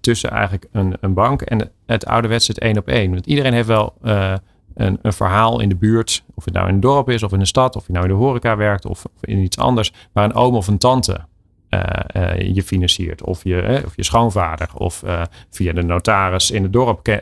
[0.00, 3.10] tussen eigenlijk een, een bank en het ouderwetse het één op één.
[3.10, 4.34] Want iedereen heeft wel uh,
[4.74, 6.24] een, een, verhaal in de buurt.
[6.34, 7.76] Of het nou in een dorp is of in een stad.
[7.76, 9.92] Of je nou in de horeca werkt of, of in iets anders.
[10.12, 11.20] Waar een oom of een tante
[11.70, 11.80] uh,
[12.16, 13.22] uh, je financiert.
[13.22, 14.68] Of je, of je schoonvader.
[14.74, 15.04] Of
[15.50, 17.20] via de notaris in het dorp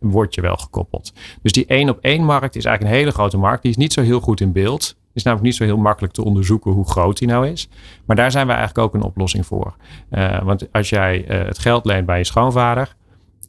[0.00, 1.12] word je wel gekoppeld.
[1.42, 3.62] Dus die één op één markt is eigenlijk een hele grote markt.
[3.62, 6.24] Die is niet zo heel goed in beeld is namelijk niet zo heel makkelijk te
[6.24, 7.68] onderzoeken hoe groot die nou is.
[8.04, 9.74] Maar daar zijn we eigenlijk ook een oplossing voor.
[10.10, 12.94] Uh, want als jij uh, het geld leent bij je schoonvader,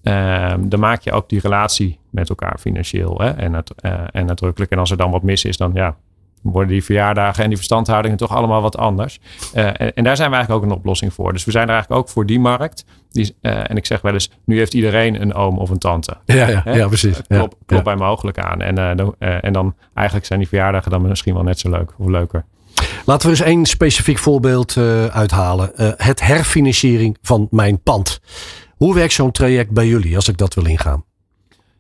[0.04, 4.72] uh, dan maak je ook die relatie met elkaar financieel hè, en, het, en nadrukkelijk.
[4.72, 5.96] En als er dan wat mis is, dan ja,
[6.42, 9.20] worden die verjaardagen en die verstandhoudingen toch allemaal wat anders.
[9.56, 11.34] Uh, en, en, daar zijn we eigenlijk ook een oplossing voor.
[11.34, 12.86] Dus we zijn er eigenlijk ook voor die markt.
[13.10, 16.18] Die, uh, en ik zeg wel eens, nu heeft iedereen een oom of een tante.
[16.26, 17.22] Ja, ja, ja precies.
[17.28, 18.62] Klopt ja, klop bij mogelijk aan.
[18.62, 21.94] En, uh, dan, en dan eigenlijk zijn die verjaardagen dan misschien wel net zo leuk
[21.98, 22.46] of leuker.
[23.06, 24.78] Laten we eens één specifiek voorbeeld
[25.12, 25.72] uithalen.
[25.98, 28.20] het herfinanciering van mijn pand.
[28.76, 31.04] Hoe werkt zo'n traject bij jullie als ik dat wil ingaan?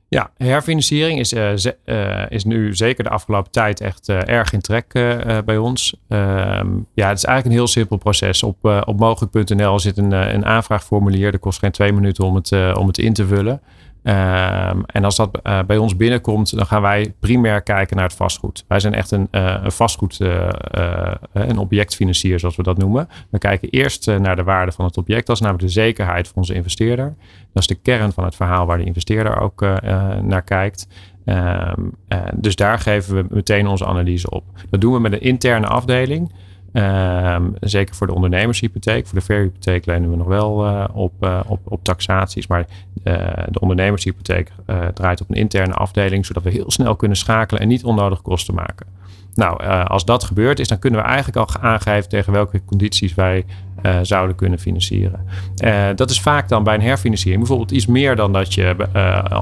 [0.09, 4.61] Ja, herfinanciering is, ze, uh, is nu zeker de afgelopen tijd echt uh, erg in
[4.61, 4.91] trek
[5.45, 5.95] bij ons.
[6.07, 8.43] Ehm, ja, het is eigenlijk een heel simpel proces.
[8.43, 11.31] Op, op mogelijk.nl zit een, een aanvraagformulier.
[11.31, 13.61] Dat kost geen twee minuten om het, om het in te vullen.
[14.07, 18.15] Um, en als dat uh, bij ons binnenkomt, dan gaan wij primair kijken naar het
[18.15, 18.65] vastgoed.
[18.67, 20.49] Wij zijn echt een, uh, een vastgoed, uh,
[21.33, 23.09] een objectfinancier, zoals we dat noemen.
[23.29, 25.27] We kijken eerst naar de waarde van het object.
[25.27, 27.15] Dat is namelijk de zekerheid van onze investeerder.
[27.53, 29.61] Dat is de kern van het verhaal waar de investeerder ook
[30.21, 30.87] naar kijkt.
[31.25, 31.95] Um,
[32.35, 34.43] dus daar geven we meteen onze analyse op.
[34.69, 36.31] Dat doen we met een interne afdeling.
[36.77, 39.07] Um, zeker voor de ondernemershypotheek.
[39.07, 42.47] Voor de verhypotheek lenen we nog wel uh, op, uh, op, op taxaties.
[42.47, 42.65] Maar
[43.03, 43.13] uh,
[43.49, 44.51] de ondernemershypotheek
[44.93, 46.25] draait op een interne afdeling.
[46.25, 48.96] Zodat we heel snel kunnen schakelen en niet onnodig kosten maken.
[49.37, 53.45] Nou, als dat gebeurd is, dan kunnen we eigenlijk al aangeven tegen welke condities wij
[53.85, 55.19] uh, zouden kunnen financieren.
[55.63, 58.75] Uh, dat is vaak dan bij een herfinanciering bijvoorbeeld iets meer dan dat je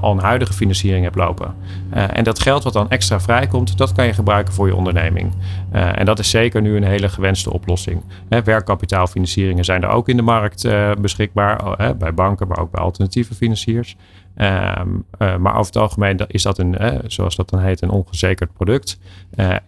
[0.02, 1.56] al een huidige financiering hebt lopen.
[1.89, 5.32] en dat geld wat dan extra vrijkomt, dat kan je gebruiken voor je onderneming.
[5.72, 8.02] en dat is zeker nu een hele gewenste oplossing.
[8.28, 10.68] werkkapitaalfinancieringen zijn er ook in de markt
[11.02, 13.96] beschikbaar, bij banken, maar ook bij alternatieve financiers.
[14.36, 19.00] Ehm, maar over het algemeen is dat een, zoals dat dan heet, een ongezekerd product.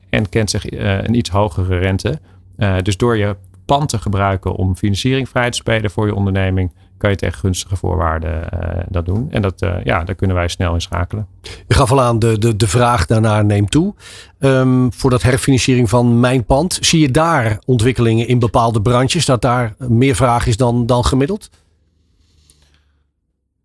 [0.09, 2.19] en kent zich een iets hogere rente.
[2.81, 7.09] dus door je pand te gebruiken om financiering vrij te spelen voor je onderneming, kan
[7.09, 8.49] je tegen gunstige voorwaarden
[8.89, 9.27] dat doen.
[9.31, 11.27] En dat, ja, daar kunnen wij snel in schakelen.
[11.67, 13.93] Je gaf al aan, de, de, de vraag daarnaar neemt toe.
[14.39, 19.41] Um, voor dat herfinanciering van mijn pand, zie je daar ontwikkelingen in bepaalde branches, dat
[19.41, 21.49] daar meer vraag is dan, dan gemiddeld?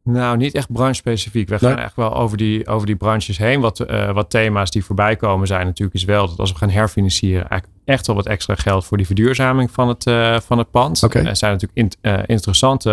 [0.05, 1.49] Nou, niet echt branche-specifiek.
[1.49, 3.61] We gaan echt wel over die, over die branches heen.
[3.61, 6.71] Wat, uh, wat thema's die voorbij komen zijn natuurlijk is wel dat als we gaan
[6.71, 10.70] herfinancieren, eigenlijk echt wel wat extra geld voor die verduurzaming van het, uh, van het
[10.70, 11.03] pand.
[11.03, 11.24] Okay.
[11.24, 12.91] Er zijn natuurlijk in, uh, interessante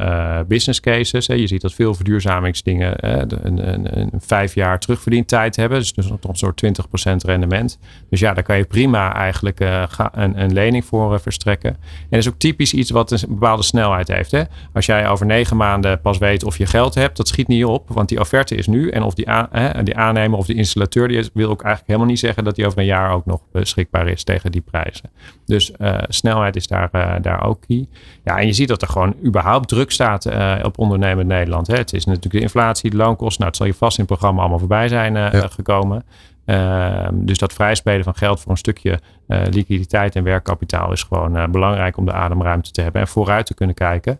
[0.00, 1.26] uh, business cases.
[1.26, 1.34] Hè.
[1.34, 5.78] Je ziet dat veel verduurzamingsdingen een, een, een, vijf jaar terugverdientijd hebben.
[5.78, 7.78] Dus, dus een soort 20% rendement.
[8.10, 11.70] Dus ja, daar kan je prima eigenlijk een, een, lening voor verstrekken.
[11.70, 14.30] En dat is ook typisch iets wat een bepaalde snelheid heeft.
[14.30, 14.42] Hè.
[14.72, 17.88] Als jij over negen maanden pas weet of je geld hebt, dat schiet niet op.
[17.88, 18.90] Want die offerte is nu.
[18.90, 22.18] En of die, aan, die aannemer of die installateur, die wil ook eigenlijk helemaal niet
[22.18, 25.10] zeggen dat die over een jaar ook nog beschikbaar is tegen die prijzen.
[25.46, 27.86] Dus uh, snelheid is daar, uh, daar ook key.
[28.24, 31.66] Ja, en je ziet dat er gewoon überhaupt druk staat uh, op ondernemend Nederland.
[31.66, 31.76] Hè.
[31.76, 33.38] Het is natuurlijk de inflatie, de loonkosten.
[33.38, 35.30] Nou, het zal je vast in het programma allemaal voorbij zijn ja.
[35.30, 36.04] gekomen.
[36.44, 41.96] Ehm, dus dat vrijspelen van geld voor een stukje liquiditeit en werkkapitaal is gewoon belangrijk
[41.96, 44.18] om de ademruimte te hebben en vooruit te kunnen kijken.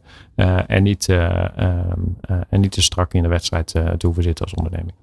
[0.67, 2.17] en, niet, um,
[2.49, 4.95] en niet te strak in de wedstrijd te hoeven zitten als onderneming.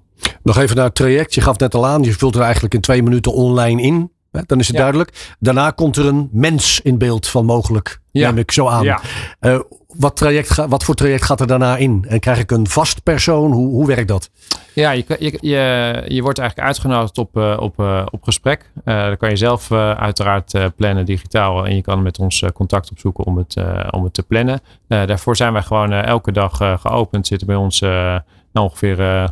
[0.42, 1.34] Nog even naar het traject.
[1.34, 4.10] Je gaf net al aan, je vult er eigenlijk in twee minuten online in.
[4.46, 4.82] Dan is het ja.
[4.82, 5.36] duidelijk.
[5.38, 8.00] Daarna komt er een mens in beeld van mogelijk.
[8.10, 8.28] Ja.
[8.28, 8.82] Neem ik zo aan.
[8.82, 9.00] Ja.
[9.40, 12.04] Uh, wat, traject, wat voor traject gaat er daarna in?
[12.08, 13.52] En krijg ik een vast persoon?
[13.52, 14.30] Hoe, hoe werkt dat?
[14.72, 18.70] Ja, je, je, je, je wordt eigenlijk uitgenodigd op, uh, op, uh, op gesprek.
[18.84, 21.66] Uh, dat kan je zelf uiteraard plannen digitaal.
[21.66, 23.56] En je kan met ons contact opzoeken om het,
[23.90, 24.60] om het te plannen.
[24.86, 27.26] daarvoor zijn wij gewoon elke dag geopend.
[27.26, 28.22] Zitten bij ons nou,
[28.52, 29.30] ongeveer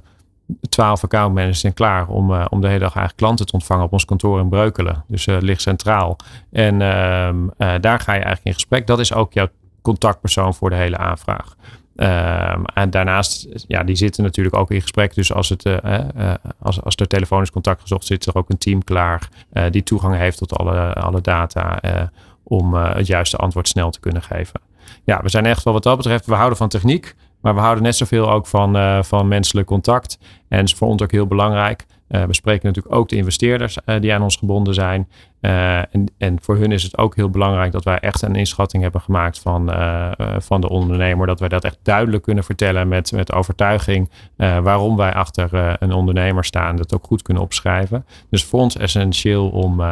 [0.68, 3.93] twaalf accountmanagers zijn klaar om, uh, om de hele dag eigenlijk klanten te ontvangen op
[3.93, 5.05] ons kantoor in Breukelen.
[5.09, 6.16] Dus uh, ligt centraal.
[6.51, 8.86] En uh, daar ga je eigenlijk in gesprek.
[8.86, 9.49] Dat is ook jouw
[9.82, 11.57] contactpersoon voor de hele aanvraag.
[11.97, 15.14] Um, en daarnaast, ja, die zitten natuurlijk ook in gesprek.
[15.14, 15.80] Dus als, het,
[16.59, 19.28] als, als er telefonisch contact gezocht zit, er ook een team klaar
[19.70, 21.80] die toegang heeft tot alle, alle data
[22.43, 24.61] om het juiste antwoord snel te kunnen geven.
[25.05, 27.14] Ja, we zijn echt wel wat dat betreft, we houden van techniek.
[27.43, 30.18] Maar we houden net zoveel ook van, uh, van menselijk contact.
[30.49, 31.86] En is voor ons ook heel belangrijk.
[32.09, 35.09] Uh, we spreken natuurlijk ook de investeerders uh, die aan ons gebonden zijn.
[35.40, 39.01] en, en voor hun is het ook heel belangrijk dat wij echt een inschatting hebben
[39.01, 39.72] gemaakt van,
[40.38, 41.26] van de ondernemer.
[41.26, 46.45] Dat wij dat echt duidelijk kunnen vertellen met, met overtuiging waarom wij achter een ondernemer
[46.45, 46.76] staan.
[46.76, 48.07] Dat ook goed kunnen opschrijven.
[48.30, 49.82] Dus voor ons essentieel om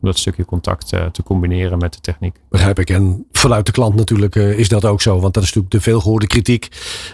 [0.00, 2.36] dat stukje contact uh, te combineren met de techniek.
[2.50, 2.90] Begrijp ik.
[2.90, 5.20] En vanuit de klant natuurlijk uh, is dat ook zo.
[5.20, 6.68] Want dat is natuurlijk de veelgehoorde kritiek.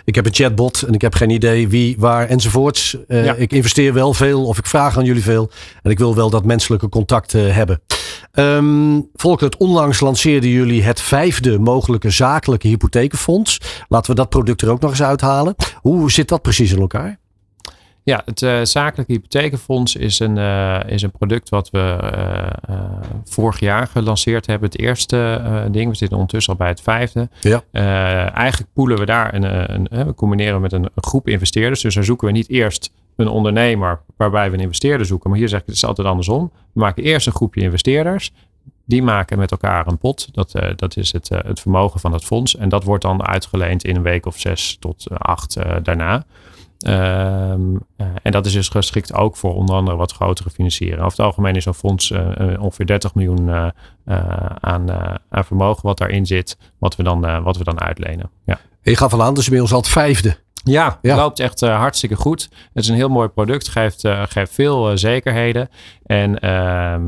[0.05, 2.97] Ik heb een chatbot en ik heb geen idee wie, waar enzovoorts.
[3.09, 3.35] Ja.
[3.35, 5.51] Ik investeer wel veel of ik vraag aan jullie veel.
[5.83, 7.81] En ik wil wel dat menselijke contact hebben.
[8.33, 13.61] Um, Volker, onlangs lanceerden jullie het vijfde mogelijke zakelijke hypothekenfonds.
[13.89, 15.55] Laten we dat product er ook nog eens uithalen.
[15.81, 17.23] Hoe zit dat precies in elkaar?
[18.05, 21.99] Ja, het uh, zakelijke hypothekenfonds is een, uh, is een product wat we
[22.71, 22.77] uh,
[23.25, 24.71] vorig jaar gelanceerd hebben.
[24.71, 25.91] Het eerste ding.
[25.91, 27.29] We zitten ondertussen al bij het vijfde.
[27.41, 27.63] Ja.
[28.33, 31.81] eigenlijk poelen we daar een, een, we combineren met een, een, groep investeerders.
[31.81, 35.31] Dus daar zoeken we niet eerst een ondernemer waarbij we een investeerder zoeken.
[35.31, 36.51] Maar hier zeg ik het is altijd andersom.
[36.73, 38.33] We maken eerst een groepje investeerders.
[38.85, 40.29] Die maken met elkaar een pot.
[40.33, 42.57] Dat, dat is het, het vermogen van het fonds.
[42.57, 46.25] En dat wordt dan uitgeleend in een week of zes tot acht daarna.
[46.87, 50.99] Um, uh, en dat is dus geschikt ook voor onder andere wat grotere financieren.
[50.99, 52.21] Over het algemeen is zo'n fonds uh,
[52.59, 53.67] ongeveer 30 miljoen uh,
[54.61, 54.91] aan,
[55.29, 58.31] aan vermogen wat daarin zit, wat we dan, wat we dan uitlenen.
[58.47, 58.61] Ja.
[58.83, 60.37] Je gaf al aan, dus inmiddels al het vijfde.
[60.65, 61.17] Ja, ja.
[61.17, 62.49] loopt echt hartstikke goed.
[62.73, 65.69] Het is een heel mooi product, geeft, geeft veel zekerheden.
[66.07, 67.03] En ehm,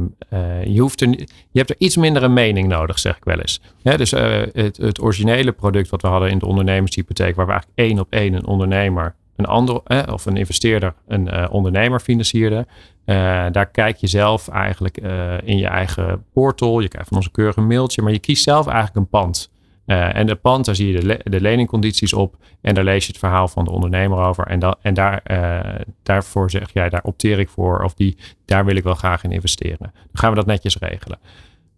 [0.73, 1.09] je, hoeft er,
[1.51, 3.61] je hebt er iets minder een mening nodig, zeg ik wel eens.
[3.83, 7.81] Ja, dus het, het originele product wat we hadden in de ondernemershypotheek, waar we eigenlijk
[7.81, 12.67] één op één een ondernemer een ander eh, of een investeerder een uh, ondernemer financierde.
[13.07, 13.17] Uh,
[13.53, 16.81] daar kijk je zelf eigenlijk uh, in je eigen portal.
[16.81, 19.51] Je krijgt van ons een keurig mailtje, maar je kiest zelf eigenlijk een pand.
[19.87, 23.21] en de pand, daar zie je de, de, leningcondities op en daar lees je het
[23.21, 24.47] verhaal van de ondernemer over.
[24.47, 25.23] En, en daar,
[26.03, 29.33] daarvoor zeg jij, daar opteer ik voor of die, daar wil ik wel graag in
[29.33, 29.79] investeren.
[29.79, 31.19] Dan gaan we dat netjes regelen.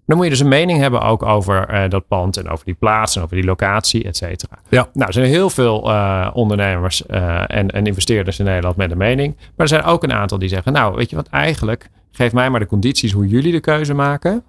[0.08, 2.74] Dan moet je dus een mening hebben ook over uh, dat pand en over die
[2.74, 4.58] plaats en over die locatie, et cetera.
[4.68, 4.88] Ja.
[4.92, 8.98] Nou, er zijn heel veel uh, ondernemers uh, en, en, investeerders in Nederland met een
[8.98, 9.34] mening.
[9.36, 12.50] Maar er zijn ook een aantal die zeggen, nou, weet je wat, eigenlijk geef mij
[12.50, 14.42] maar de condities hoe jullie de keuze maken.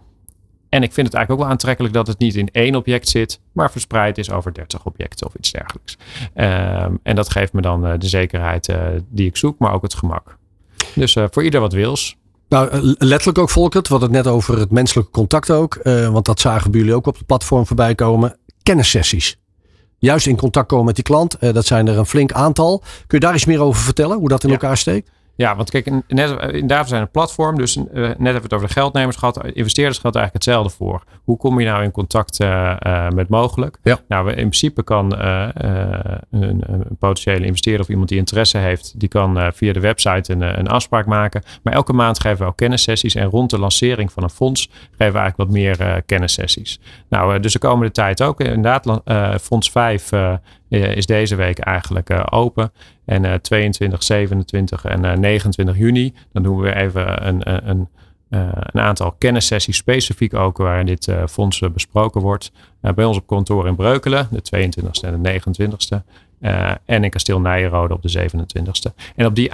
[0.69, 3.39] En ik vind het eigenlijk ook wel aantrekkelijk dat het niet in één object zit,
[3.51, 5.97] maar verspreid is over 30 objecten of iets dergelijks.
[6.35, 8.73] Um, en dat geeft me dan de zekerheid
[9.09, 10.37] die ik zoek, maar ook het gemak.
[10.95, 12.18] Dus voor ieder wat wils.
[12.49, 13.87] Nou, eh, letterlijk ook Volkert.
[13.87, 15.79] We hadden het net over het menselijke contact ook.
[15.83, 18.37] Uh, want dat zagen jullie ook op het platform voorbij komen.
[18.63, 19.39] Kennissessies.
[19.97, 21.37] Juist in contact komen met die klant.
[21.39, 22.79] Uh, dat zijn er een flink aantal.
[22.79, 24.17] Kun je daar iets meer over vertellen?
[24.17, 24.55] Hoe dat in ja.
[24.55, 25.09] elkaar steekt?
[25.39, 27.57] Ja, want kijk, net, inderdaad, we zijn een platform.
[27.57, 29.45] Dus uh, net hebben we het over de geldnemers gehad.
[29.53, 31.03] Investeerders geldt eigenlijk hetzelfde voor.
[31.23, 33.77] Hoe kom je nou in contact uh, uh, met mogelijk?
[33.83, 33.99] Ja.
[34.07, 36.63] Nou, in principe kan een, een,
[36.99, 41.05] potentiële investeerder of iemand die interesse heeft, die kan via de website een, een afspraak
[41.05, 41.43] maken.
[41.63, 43.15] Maar elke maand geven we ook kennissessies.
[43.15, 46.79] En rond de lancering van een fonds geven we eigenlijk wat meer kennissessies.
[47.09, 48.41] Nou, dus de komende tijd ook.
[48.41, 49.01] Inderdaad,
[49.41, 50.11] fonds 5
[50.69, 52.71] is deze week eigenlijk open.
[53.05, 57.87] En 22, 27 en 29 juni, dan doen we even een, een,
[58.29, 62.51] een aantal kennissessies specifiek ook waarin dit uh, fonds besproken wordt.
[62.95, 65.97] Bij ons op kantoor in Breukelen, de 22e en de 29e.
[66.41, 68.93] Uh, en in Kasteel Nijenrode op de 27e.
[69.15, 69.51] En op die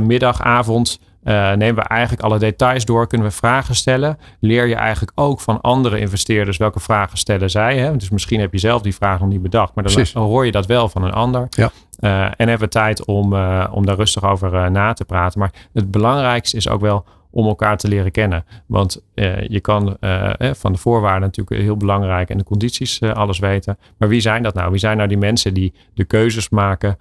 [0.00, 4.18] middagavond uh, nemen we eigenlijk alle details door, kunnen we vragen stellen.
[4.40, 7.78] Leer je eigenlijk ook van andere investeerders welke vragen stellen zij.
[7.78, 7.96] Hè?
[7.96, 10.52] Dus misschien heb je zelf die vraag nog niet bedacht, maar dan, dan hoor je
[10.52, 11.46] dat wel van een ander.
[11.50, 11.70] Ja.
[12.00, 15.38] Uh, en hebben we tijd om, uh, om daar rustig over na te praten.
[15.38, 17.04] Maar het belangrijkste is ook wel
[17.34, 18.44] om elkaar te leren kennen.
[18.66, 23.38] Want uh, je kan uh, van de voorwaarden natuurlijk heel belangrijk en de condities alles
[23.38, 23.78] weten.
[23.96, 24.70] Maar wie zijn dat nou?
[24.70, 26.98] Wie zijn nou die mensen die de keuzes maken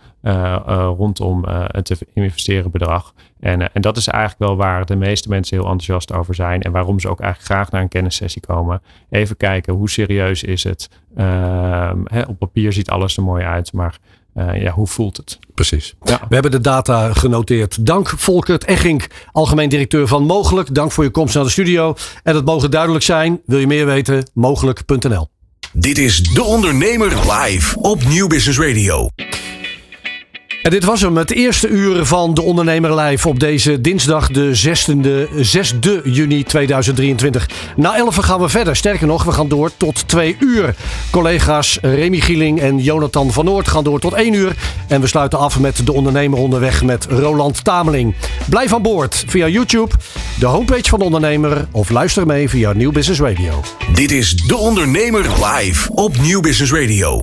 [0.98, 3.14] rondom het investeren bedrag?
[3.40, 6.62] En, en dat is eigenlijk wel waar de meeste mensen heel enthousiast over zijn.
[6.62, 8.82] En waarom ze ook eigenlijk graag naar een kennissessie komen.
[9.10, 10.90] Even kijken, hoe serieus is het?
[11.16, 13.98] Ehm, op papier ziet alles er mooi uit, maar
[14.36, 15.40] uh, ja, hoe voelt het?
[15.54, 15.94] Precies.
[16.04, 16.20] Ja.
[16.28, 17.86] We hebben de data genoteerd.
[17.86, 20.76] Dank Volkert Eggink, algemeen directeur van Mogelijk.
[20.76, 21.96] Dank voor je komst naar de studio.
[22.24, 23.42] En het mogen duidelijk zijn.
[23.46, 24.30] Wil je meer weten?
[24.34, 25.28] Mogelijk.nl.
[25.72, 29.10] Dit is De Ondernemer live op Nieuw Business Radio.
[30.64, 34.76] En dit was hem, het eerste uur van De Ondernemer Live op deze dinsdag de
[35.28, 37.50] 6e, 6 juni 2023.
[37.76, 38.76] Na 11 gaan we verder.
[38.76, 40.76] Sterker nog, we gaan door tot 2 uur.
[41.10, 44.56] Collega's Remy Gieling en Jonathan van Noord gaan door tot 1 uur.
[44.88, 48.16] En we sluiten af met De Ondernemer onderweg met Roland Tameling.
[48.50, 49.96] Blijf aan boord via YouTube,
[50.40, 53.62] de homepage van De Ondernemer of luister mee via Nieuw Business Radio.
[53.94, 57.22] Dit is De Ondernemer Live op Nieuw Business Radio.